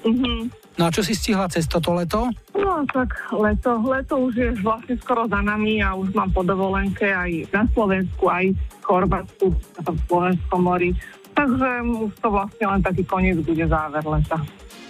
[0.06, 0.54] Mhm.
[0.78, 2.30] No a čo si stihla cez toto leto?
[2.54, 7.10] No tak leto, leto už je vlastne skoro za nami a už mám po dovolenke
[7.10, 9.50] aj na Slovensku, aj v Chorvátsku,
[9.82, 10.94] tom Slovenskom mori.
[11.34, 14.38] Takže už to vlastne len taký koniec bude záver leta.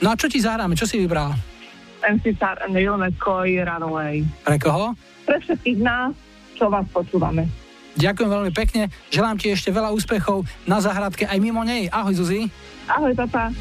[0.04, 0.76] No a čo ti zahráme?
[0.76, 1.32] Čo si vybral?
[2.04, 4.24] MC Star and Neil McCoy Runaway.
[4.46, 4.96] Pre koho?
[5.28, 6.16] Pre všetkých nás,
[6.56, 7.48] čo vás počúvame.
[8.00, 8.88] Ďakujem veľmi pekne.
[9.12, 11.92] Želám ti ešte veľa úspechov na záhradke aj mimo nej.
[11.92, 12.48] Ahoj Zuzi.
[12.88, 13.52] Ahoj, papa.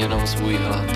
[0.00, 0.86] Jenom svůj hlad.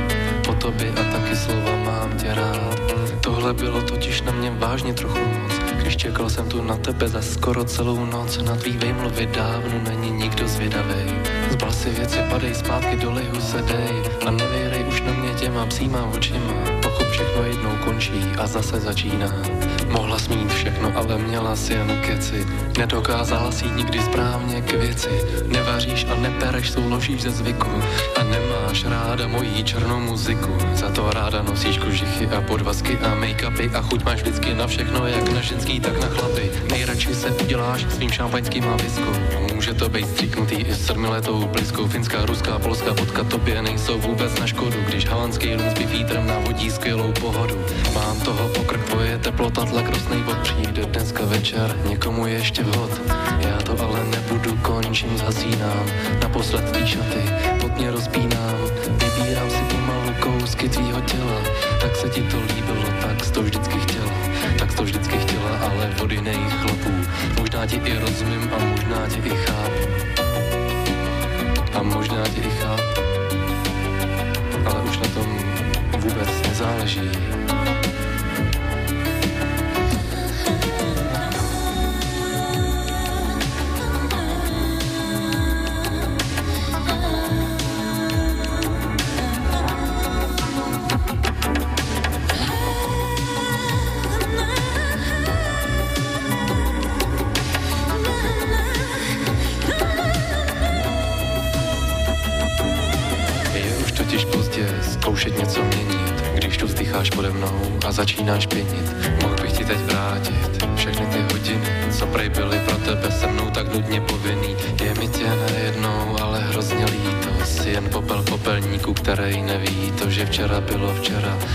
[0.47, 2.81] Po tobě a taky slova mám tě rád.
[3.21, 5.53] Tohle bylo totiž na mě vážně trochu moc.
[5.77, 10.11] Když čekal jsem tu na tebe za skoro celou noc, na tvý vejmluvy dávno není
[10.11, 11.09] nikdo zvědavej.
[11.55, 16.11] Zbal si věci, padej zpátky do lihu, sedej a nevěrej už na mě těma psíma
[16.15, 16.55] očima.
[16.83, 19.27] Pochop, všechno jednou končí a zase začíná.
[19.89, 22.47] Mohla smít všechno, ale měla si jen keci.
[22.79, 25.09] Nedokázala si nikdy správně k věci.
[25.47, 27.71] Nevaříš a nepereš, souložíš ze zvyku.
[28.21, 30.53] A nemáš ráda mojí černou muziku.
[30.75, 33.71] Za to ráda nosíš kožichy a podvazky a make-upy.
[33.75, 36.51] A chuť máš vždycky na všechno, jak na ženský, tak na chlapy.
[36.71, 38.77] Nejradši se uděláš svým šampaňským a.
[39.55, 41.87] Může to být stříknutý i s sedmiletou blízkou.
[41.87, 44.77] Finská, ruská, polská vodka tobě nejsou vůbec na škodu.
[44.87, 47.59] Když havanský lům s bifítrem navodí skvělou pohodu.
[47.95, 52.91] Mám toho pokrk, tvoje teplota, tlak rostnej bod přijde dneska večer, někomu ještě vhod.
[53.39, 55.87] Já to ale nebudu, končím, zhasínám.
[56.23, 57.23] Naposled tvý šaty,
[57.61, 58.57] pod mě rozpínám.
[58.89, 61.41] Vybírám si pomalu kousky tvýho těla.
[61.81, 64.13] Tak se ti to líbilo, tak to vždycky chtěla.
[64.59, 66.91] Tak to vždycky chtěla, ale od jiných chlapů.
[67.39, 70.04] Možná ti i rozumím a možná tě i chápu.
[71.75, 73.01] A možná tě i chápu.
[74.67, 75.39] Ale už na tom
[76.01, 77.11] vůbec nezáleží.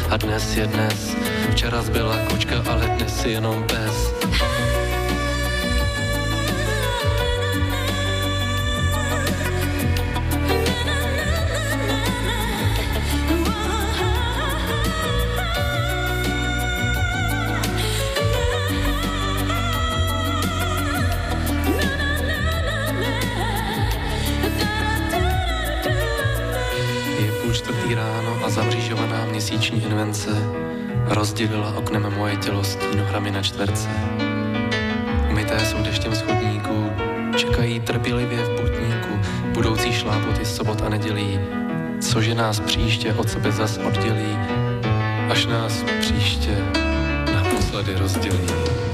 [0.10, 1.16] A dnes je dnes.
[1.52, 4.19] Včera zbyla kočka, ale dnes je jenom pes.
[33.40, 33.90] Na čtverce.
[35.32, 36.92] Umyté jsou deštěm schodníků,
[37.36, 39.14] čekají trpělivě v putníku
[39.54, 41.40] budoucí šlápoty sobot a nedělí,
[42.00, 44.38] cože nás příště od sebe zas oddělí,
[45.32, 46.58] až nás příště
[47.34, 48.50] naposledy rozdělí.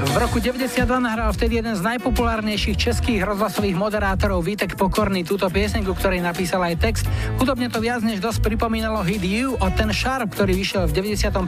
[0.06, 5.82] V roku 92 nahral vtedy jeden z najpopulárnejších českých rozhlasových moderátorov Vítek Pokorný túto pieseň,
[5.82, 7.06] ku ktorej napísal aj text.
[7.46, 11.46] Hudobne to viac než dosť pripomínalo hit You od ten Sharp, ktorý vyšiel v 91.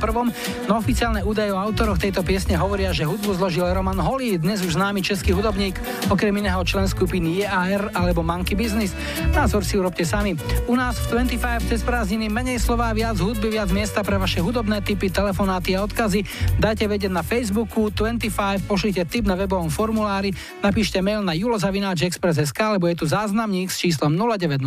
[0.69, 4.77] No oficiálne údaje o autoroch tejto piesne hovoria, že hudbu zložil Roman Holly, dnes už
[4.77, 5.73] známy český hudobník,
[6.13, 8.93] okrem iného člen skupiny JAR alebo Monkey Business.
[9.33, 10.37] Názor si urobte sami.
[10.69, 14.85] U nás v 25 cez prázdniny menej slova, viac hudby, viac miesta pre vaše hudobné
[14.85, 16.21] typy, telefonáty a odkazy.
[16.61, 20.29] Dajte vedieť na Facebooku 25, pošlite tip na webovom formulári,
[20.61, 24.61] napíšte mail na julozavináčexpress.sk, alebo je tu záznamník s číslom 0905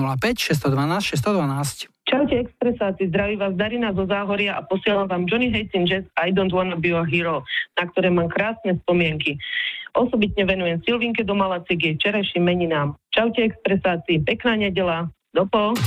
[0.59, 1.19] 612 612.
[2.10, 6.34] Čaute expresáci, zdraví vás Darina zo Záhoria a posielam vám Johnny Hates in Jazz I
[6.34, 7.47] Don't Wanna Be a Hero,
[7.78, 9.38] na ktoré mám krásne spomienky.
[9.94, 12.98] Osobitne venujem Silvinke do Malacik jej včerajším meninám.
[13.14, 15.78] Čaute expresáci, pekná nedela, dopo.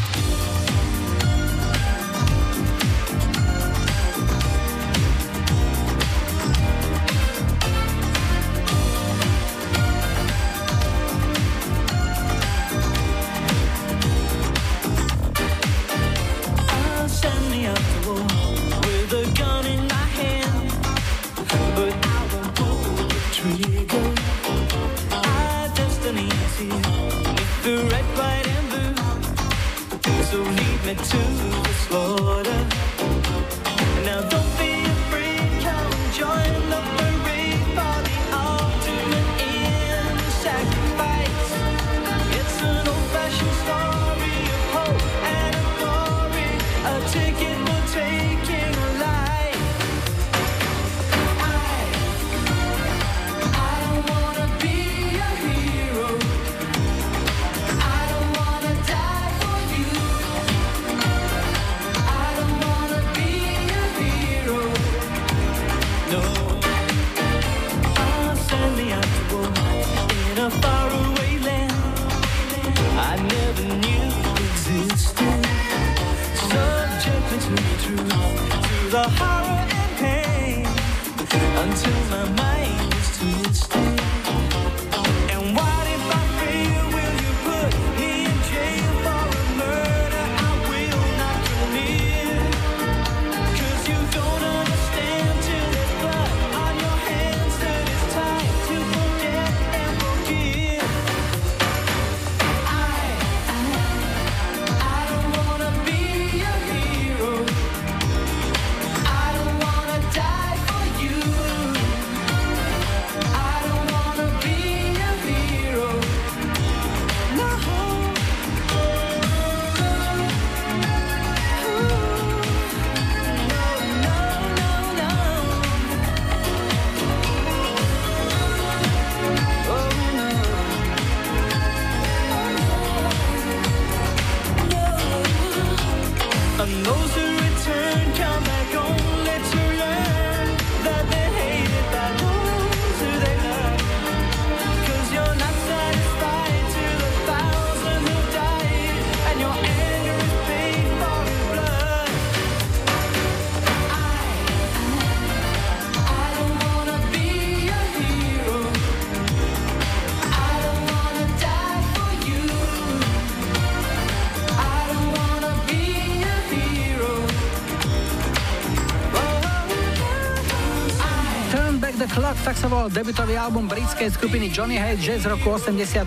[172.84, 176.04] Volal debutový album britskej skupiny Johnny Hate Jazz z roku 87.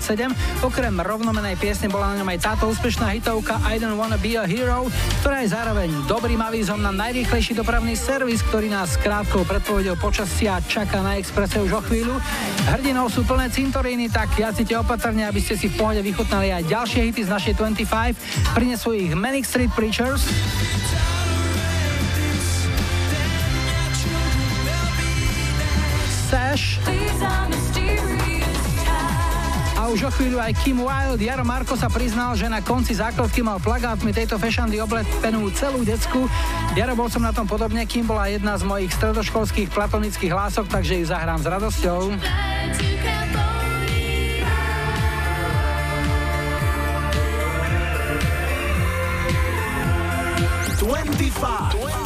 [0.60, 4.44] Okrem rovnomenej piesne bola na ňom aj táto úspešná hitovka I Don't Wanna Be a
[4.44, 4.84] Hero,
[5.24, 10.60] ktorá je zároveň dobrým avízom na najrýchlejší dopravný servis, ktorý nás s krátkou predpovedou počasia
[10.68, 12.12] čaká na Expresse už o chvíľu.
[12.68, 17.08] Hrdinou sú plné cintoríny, tak jazdite opatrne, aby ste si v pohode vychutnali aj ďalšie
[17.08, 18.52] hity z našej 25.
[18.52, 20.28] Prinesú ich Manic Street Preachers,
[29.86, 31.22] a už o chvíľu aj Kim Wilde.
[31.22, 36.26] Jaro Marko sa priznal, že na konci základky mal plagátmi tejto fešandy oblepenú celú decku.
[36.74, 40.98] Jaro, bol som na tom podobne, kým bola jedna z mojich stredoškolských platonických hlások, takže
[40.98, 42.00] ju zahrám s radosťou.
[50.86, 52.05] 25.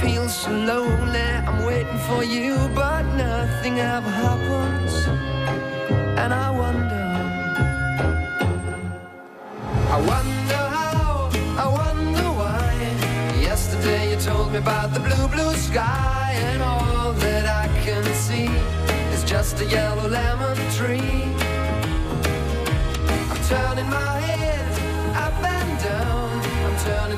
[0.00, 4.94] Feel so lonely, I'm waiting for you, but nothing ever happens.
[6.20, 7.06] And I wonder.
[9.96, 11.30] I wonder how,
[11.64, 12.72] I wonder why.
[13.40, 18.50] Yesterday you told me about the blue, blue sky, and all that I can see
[19.14, 21.22] is just a yellow lemon tree.
[23.30, 24.45] I'm turning my head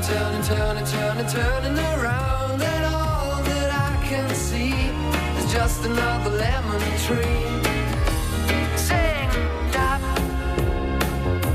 [0.03, 4.73] turning, turning, turning, turning, turning around, and all that I can see
[5.39, 7.47] is just another lemon tree.
[8.77, 9.31] Sing,
[9.73, 9.99] da,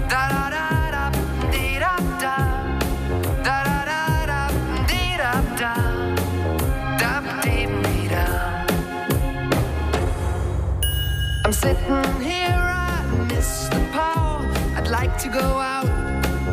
[0.09, 1.09] da da da
[1.51, 2.37] dee da da,
[3.43, 4.41] da da da
[4.87, 5.73] dee da da,
[6.99, 8.25] da dee da.
[11.45, 14.41] I'm sitting here, I miss the power.
[14.77, 15.87] I'd like to go out,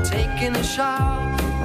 [0.05, 1.30] taking a shower,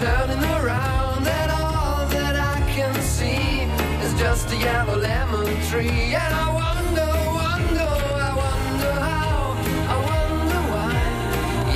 [0.00, 1.26] turning, around.
[1.26, 3.68] And all that I can see
[4.04, 6.14] is just a yellow lemon tree.
[6.24, 7.10] And I wonder,
[7.40, 7.90] wonder,
[8.28, 9.32] I wonder how,
[9.92, 10.92] I wonder why.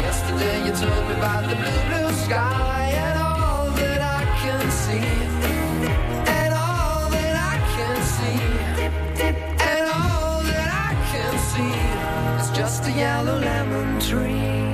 [0.07, 2.93] Yesterday you told me about the blue, blue sky.
[3.09, 5.07] And all that I can see.
[6.39, 8.41] And all that I can see.
[9.71, 11.77] And all that I can see
[12.41, 14.65] is just a yellow lemon tree.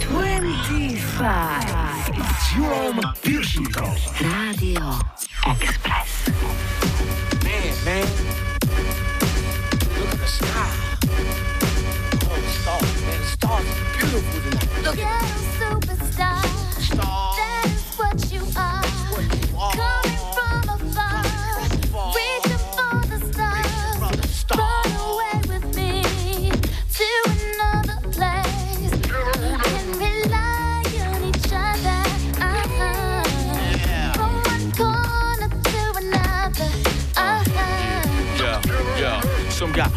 [0.00, 1.73] 25
[2.54, 3.94] s Julom Piršíkom.
[4.20, 4.98] Radio
[5.60, 6.30] Express.
[7.42, 8.06] Man, man.
[9.98, 10.70] Look at the sky.
[12.30, 13.18] Oh, the stars, man.
[13.18, 14.84] The stars are beautiful tonight.
[14.84, 15.43] Look at them.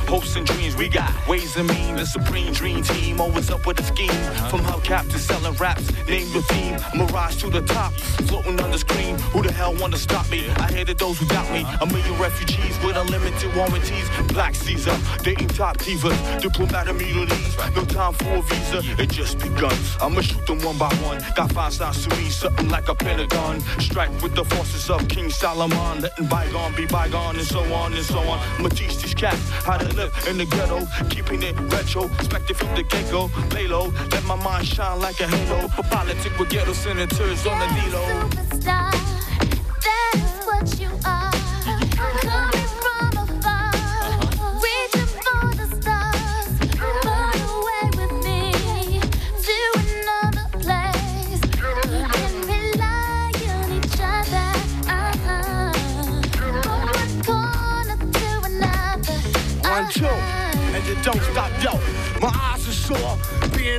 [0.08, 1.98] Hopes and dreams, we got ways and means.
[1.98, 4.10] The supreme dream team, always up with a scheme.
[4.10, 4.50] Uh-huh.
[4.50, 6.78] From hubcap to selling raps, name your theme.
[6.96, 7.94] Mirage to the top,
[8.28, 9.18] floating on the screen.
[9.34, 10.50] Who the hell wanna stop me?
[10.58, 11.62] I hated those who doubt me.
[11.62, 11.86] Uh-huh.
[11.86, 14.08] A million refugees with unlimited warranties.
[14.28, 17.58] Black Caesar, dating top divas, diplomatic immunities.
[17.76, 19.76] No time for a visa, it just begun.
[20.02, 21.20] I'ma shoot them one by one.
[21.36, 23.62] Got five stars to me, something like a pentagon.
[23.80, 28.06] Strike with the forces of King Solomon, letting bygone be bygone, and so on and
[28.06, 28.40] so on.
[28.58, 32.06] I'ma teach these cats how to live in the ghetto, keeping it retro.
[32.20, 35.68] Expected from the get go, lay let my mind shine like a halo.
[35.70, 38.47] For politics with ghetto senators on the Nilo.
[62.88, 63.27] sure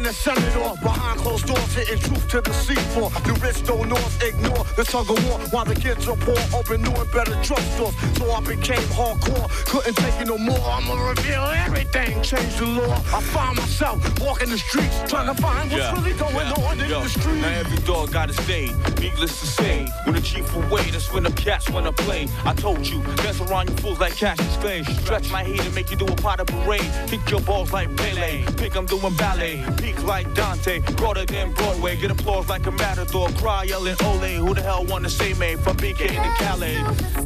[0.08, 0.38] one, two, and you don't stop, yo.
[0.38, 2.40] My eyes are sore, being to send it off behind closed doors, hitting truth to
[2.40, 3.24] the C4.
[3.24, 6.38] The rich don't north ignore the tug of war while the kids are poor.
[6.54, 9.48] Open new and better drugstores, so I became hardcore.
[9.66, 10.58] Couldn't take it no more.
[10.58, 12.94] I'ma reveal everything, change the law.
[13.14, 17.02] I find myself walking the streets, trying to find what's really going on in Yo,
[17.02, 17.40] the street.
[17.40, 18.70] Now every dog gotta stay.
[19.00, 22.28] Needless to say, when the chief away, that's when the cats wanna play.
[22.44, 24.82] I told you, dance around you fools like Cassius Clay.
[24.84, 26.90] Stretch my heat and make you do a pot of parade.
[27.08, 28.44] Kick your balls like Pele.
[28.56, 29.64] Pick I'm doing ballet.
[29.78, 30.80] Peak like Dante.
[30.96, 31.96] Broader than Broadway.
[31.96, 33.28] Get applause like a matador.
[33.30, 34.46] Cry yelling Ole.
[34.46, 36.76] Who the hell wanna say me from BK to Calais?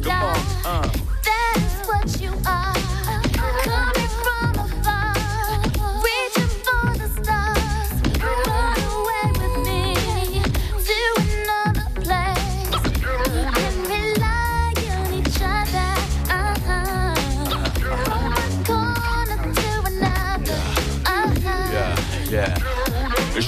[0.01, 0.89] Come on, uh.
[1.23, 2.72] That's what you are.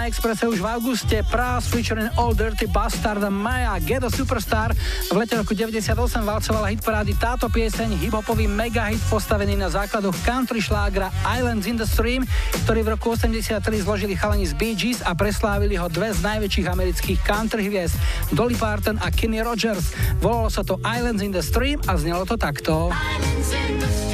[0.00, 1.20] Na Expresse už v auguste.
[1.28, 4.72] Pras featuring All Dirty Bastard Maya Ghetto Superstar.
[5.12, 5.92] V lete roku 98
[6.24, 12.24] valcovala hitparády táto pieseň, hiphopový megahit postavený na základoch country šlágra Islands in the Stream,
[12.64, 16.64] ktorý v roku 83 zložili chalani z Bee Gees a preslávili ho dve z najväčších
[16.72, 18.00] amerických country hviezd,
[18.32, 19.92] Dolly Parton a Kenny Rogers.
[20.24, 22.88] Volalo sa to Islands in the Stream a znelo to takto.
[22.88, 24.09] Islands in the stream,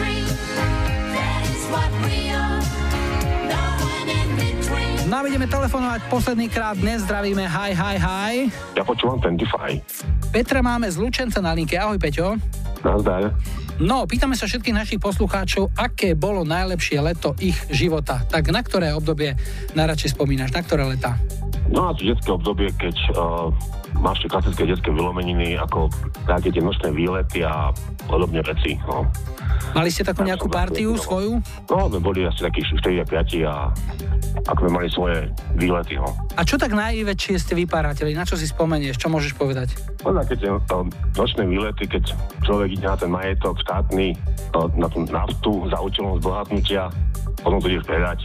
[5.16, 6.76] No a ideme telefonovať posledný krát.
[6.76, 7.48] Dnes zdravíme.
[7.48, 8.34] Hi, hi, hi.
[8.76, 10.28] Ja počúvam 25.
[10.28, 11.72] Petra máme z Lučenca na linke.
[11.80, 12.36] Ahoj, Peťo.
[12.84, 13.32] Nazdar.
[13.80, 18.28] No, pýtame sa všetkých našich poslucháčov, aké bolo najlepšie leto ich života.
[18.28, 19.32] Tak na ktoré obdobie
[19.72, 20.52] najradšej spomínaš?
[20.52, 21.16] Na ktoré leta?
[21.72, 23.48] No to detské obdobie, keď uh,
[24.00, 25.88] máš tie klasické detské vylomeniny, ako
[26.28, 27.72] také tie nočné výlety a
[28.06, 28.78] podobne veci.
[28.86, 29.08] No.
[29.74, 31.42] Mali ste takú nejakú partiu svoju?
[31.68, 33.54] no, sme boli asi takí 4 a 5 a
[34.46, 35.18] ako sme mali svoje
[35.58, 35.98] výlety.
[35.98, 36.08] No.
[36.38, 38.14] A čo tak najväčšie ste vypárátili?
[38.14, 39.00] Na čo si spomenieš?
[39.00, 39.74] Čo môžeš povedať?
[40.06, 40.86] No, keď tie uh,
[41.18, 42.14] nočné výlety, keď
[42.46, 44.14] človek ide na ten majetok štátny,
[44.54, 46.88] uh, na tú naftu za účelom zbohatnutia,
[47.42, 48.18] potom to ideš predať.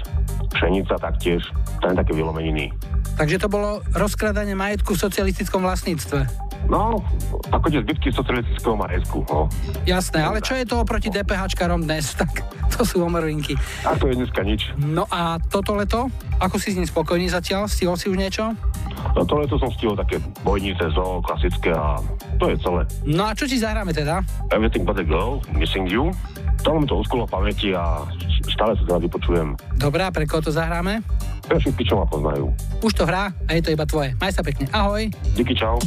[0.49, 1.41] Pšenica taktiež,
[1.81, 2.73] je také vylomeniny.
[3.17, 6.25] Takže to bolo rozkradanie majetku v socialistickom vlastníctve.
[6.69, 7.01] No,
[7.49, 9.25] ako tie zbytky socialistického majetku.
[9.27, 9.49] No.
[9.89, 12.13] Jasné, ale čo je to oproti DPHčkarom dnes?
[12.21, 12.45] Tak
[12.77, 13.57] to sú omrvinky.
[13.83, 14.71] A to je dneska nič.
[14.79, 16.07] No a toto leto?
[16.39, 17.67] Ako si s ním spokojný zatiaľ?
[17.67, 18.55] Stihol si už niečo?
[19.17, 21.99] No to leto som stihol také bojnice, zoo, klasické a
[22.39, 22.87] to je celé.
[23.03, 24.23] No a čo ti zahráme teda?
[24.53, 26.13] Everything but a girl, missing you.
[26.61, 28.05] To mi to uskolo pamäti a
[28.45, 29.57] stále sa teda vypočujem.
[29.81, 31.01] Dobrá, pre koho to zahráme?
[31.49, 32.53] Pre všetky, čo ma poznajú.
[32.85, 34.13] Už to hrá a je to iba tvoje.
[34.21, 34.69] Maj sa pekne.
[34.69, 35.09] Ahoj.
[35.33, 35.81] Díky, čau.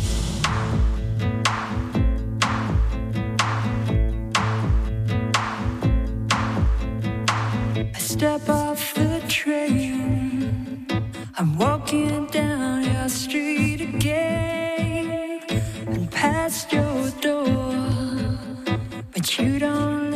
[7.95, 10.87] Step off the train.
[11.39, 15.43] I'm walking down your street again
[15.87, 17.75] and past your door.
[19.11, 20.14] But you don't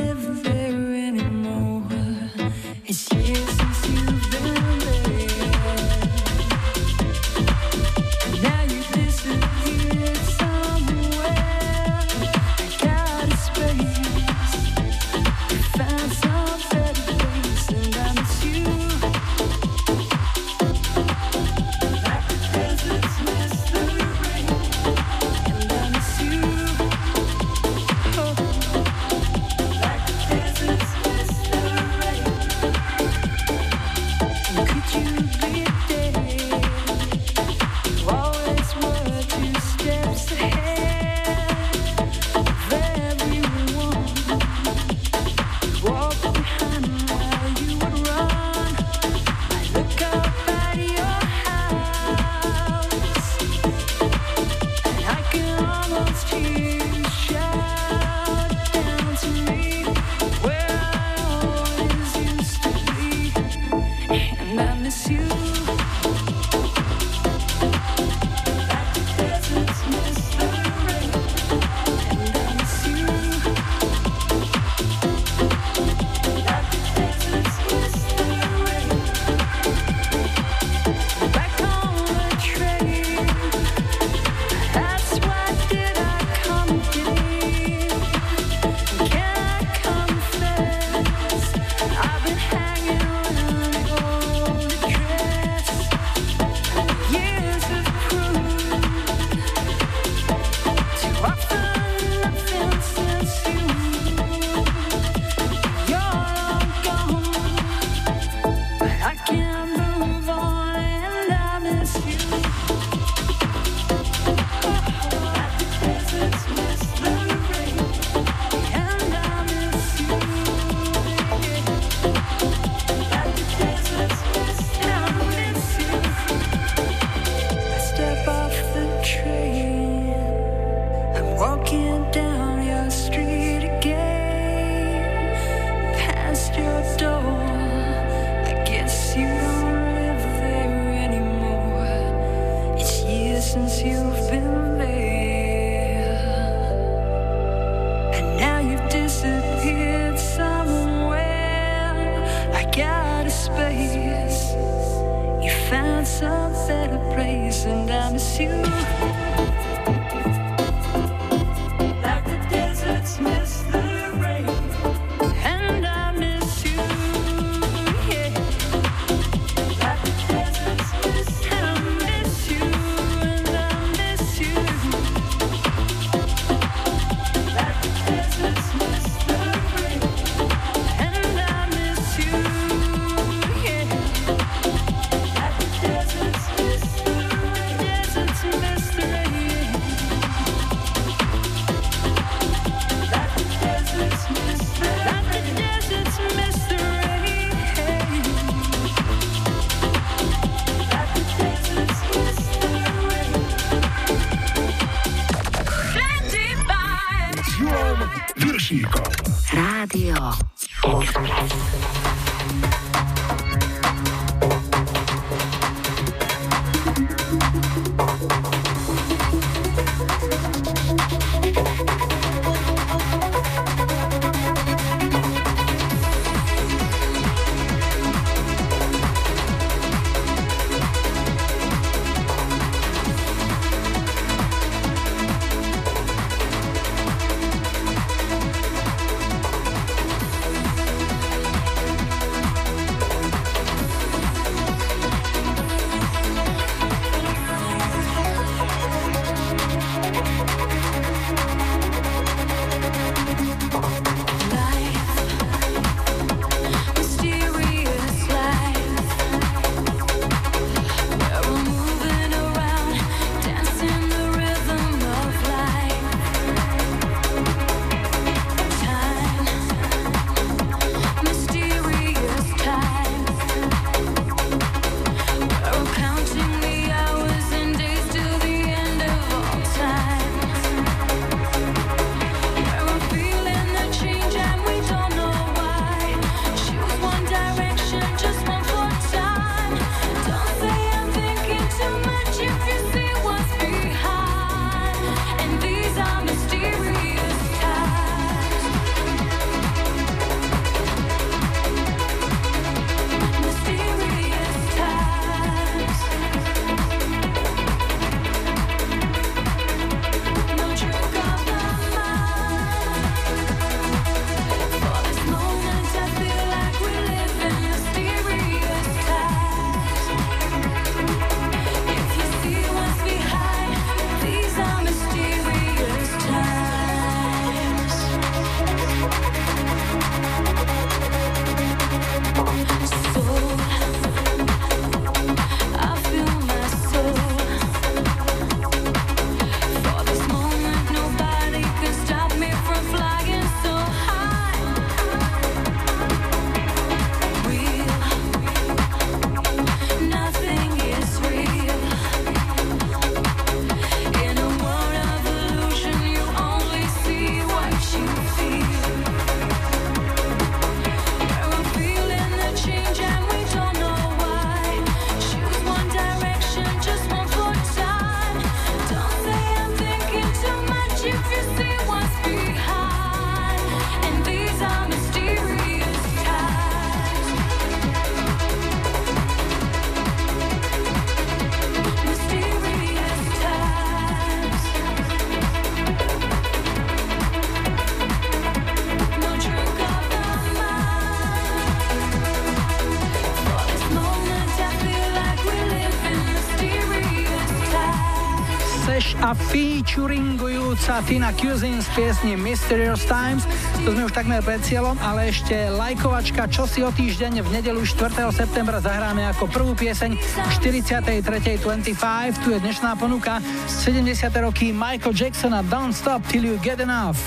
[399.98, 403.42] featuringujúca Tina Cusin z piesni Mysterious Times.
[403.82, 407.82] To sme už takmer pred cieľom, ale ešte lajkovačka, čo si o týždeň v nedelu
[407.82, 408.14] 4.
[408.30, 410.14] septembra zahráme ako prvú pieseň
[410.62, 411.98] 43.25.
[412.46, 414.06] Tu je dnešná ponuka 70.
[414.38, 417.18] roky Michael Jacksona Don't Stop Till You Get Enough.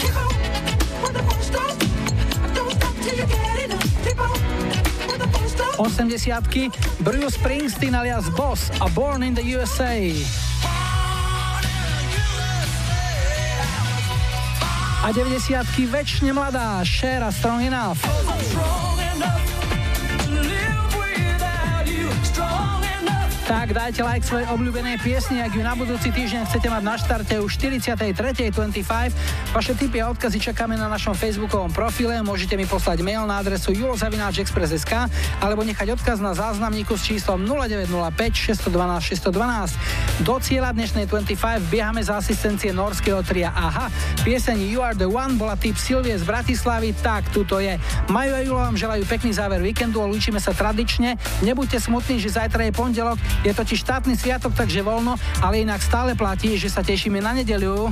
[5.75, 6.71] 80
[7.03, 10.50] Bruce Springsteen alias Boss a Born in the USA.
[15.01, 17.97] A 90 väčšine mladá Cher a Strong Enough.
[23.51, 27.35] Tak dajte like svojej obľúbenej piesni, ak ju na budúci týždeň chcete mať na štarte
[27.43, 28.47] už 43.25.
[29.51, 32.23] Vaše tipy a odkazy čakáme na našom facebookovom profile.
[32.23, 34.93] Môžete mi poslať mail na adresu julozavináčexpress.sk
[35.43, 40.23] alebo nechať odkaz na záznamníku s číslom 0905 612 612.
[40.23, 44.10] Do cieľa dnešnej 25 biehame za asistencie norského tria AHA.
[44.21, 47.81] Pieseň You are the one bola typ Silvie z Bratislavy, tak tuto je.
[48.05, 51.17] Majú a Julo vám želajú pekný záver víkendu a lúčime sa tradične.
[51.41, 56.13] Nebuďte smutní, že zajtra je pondelok, je totiž štátny sviatok, takže voľno, ale inak stále
[56.13, 57.89] platí, že sa tešíme na are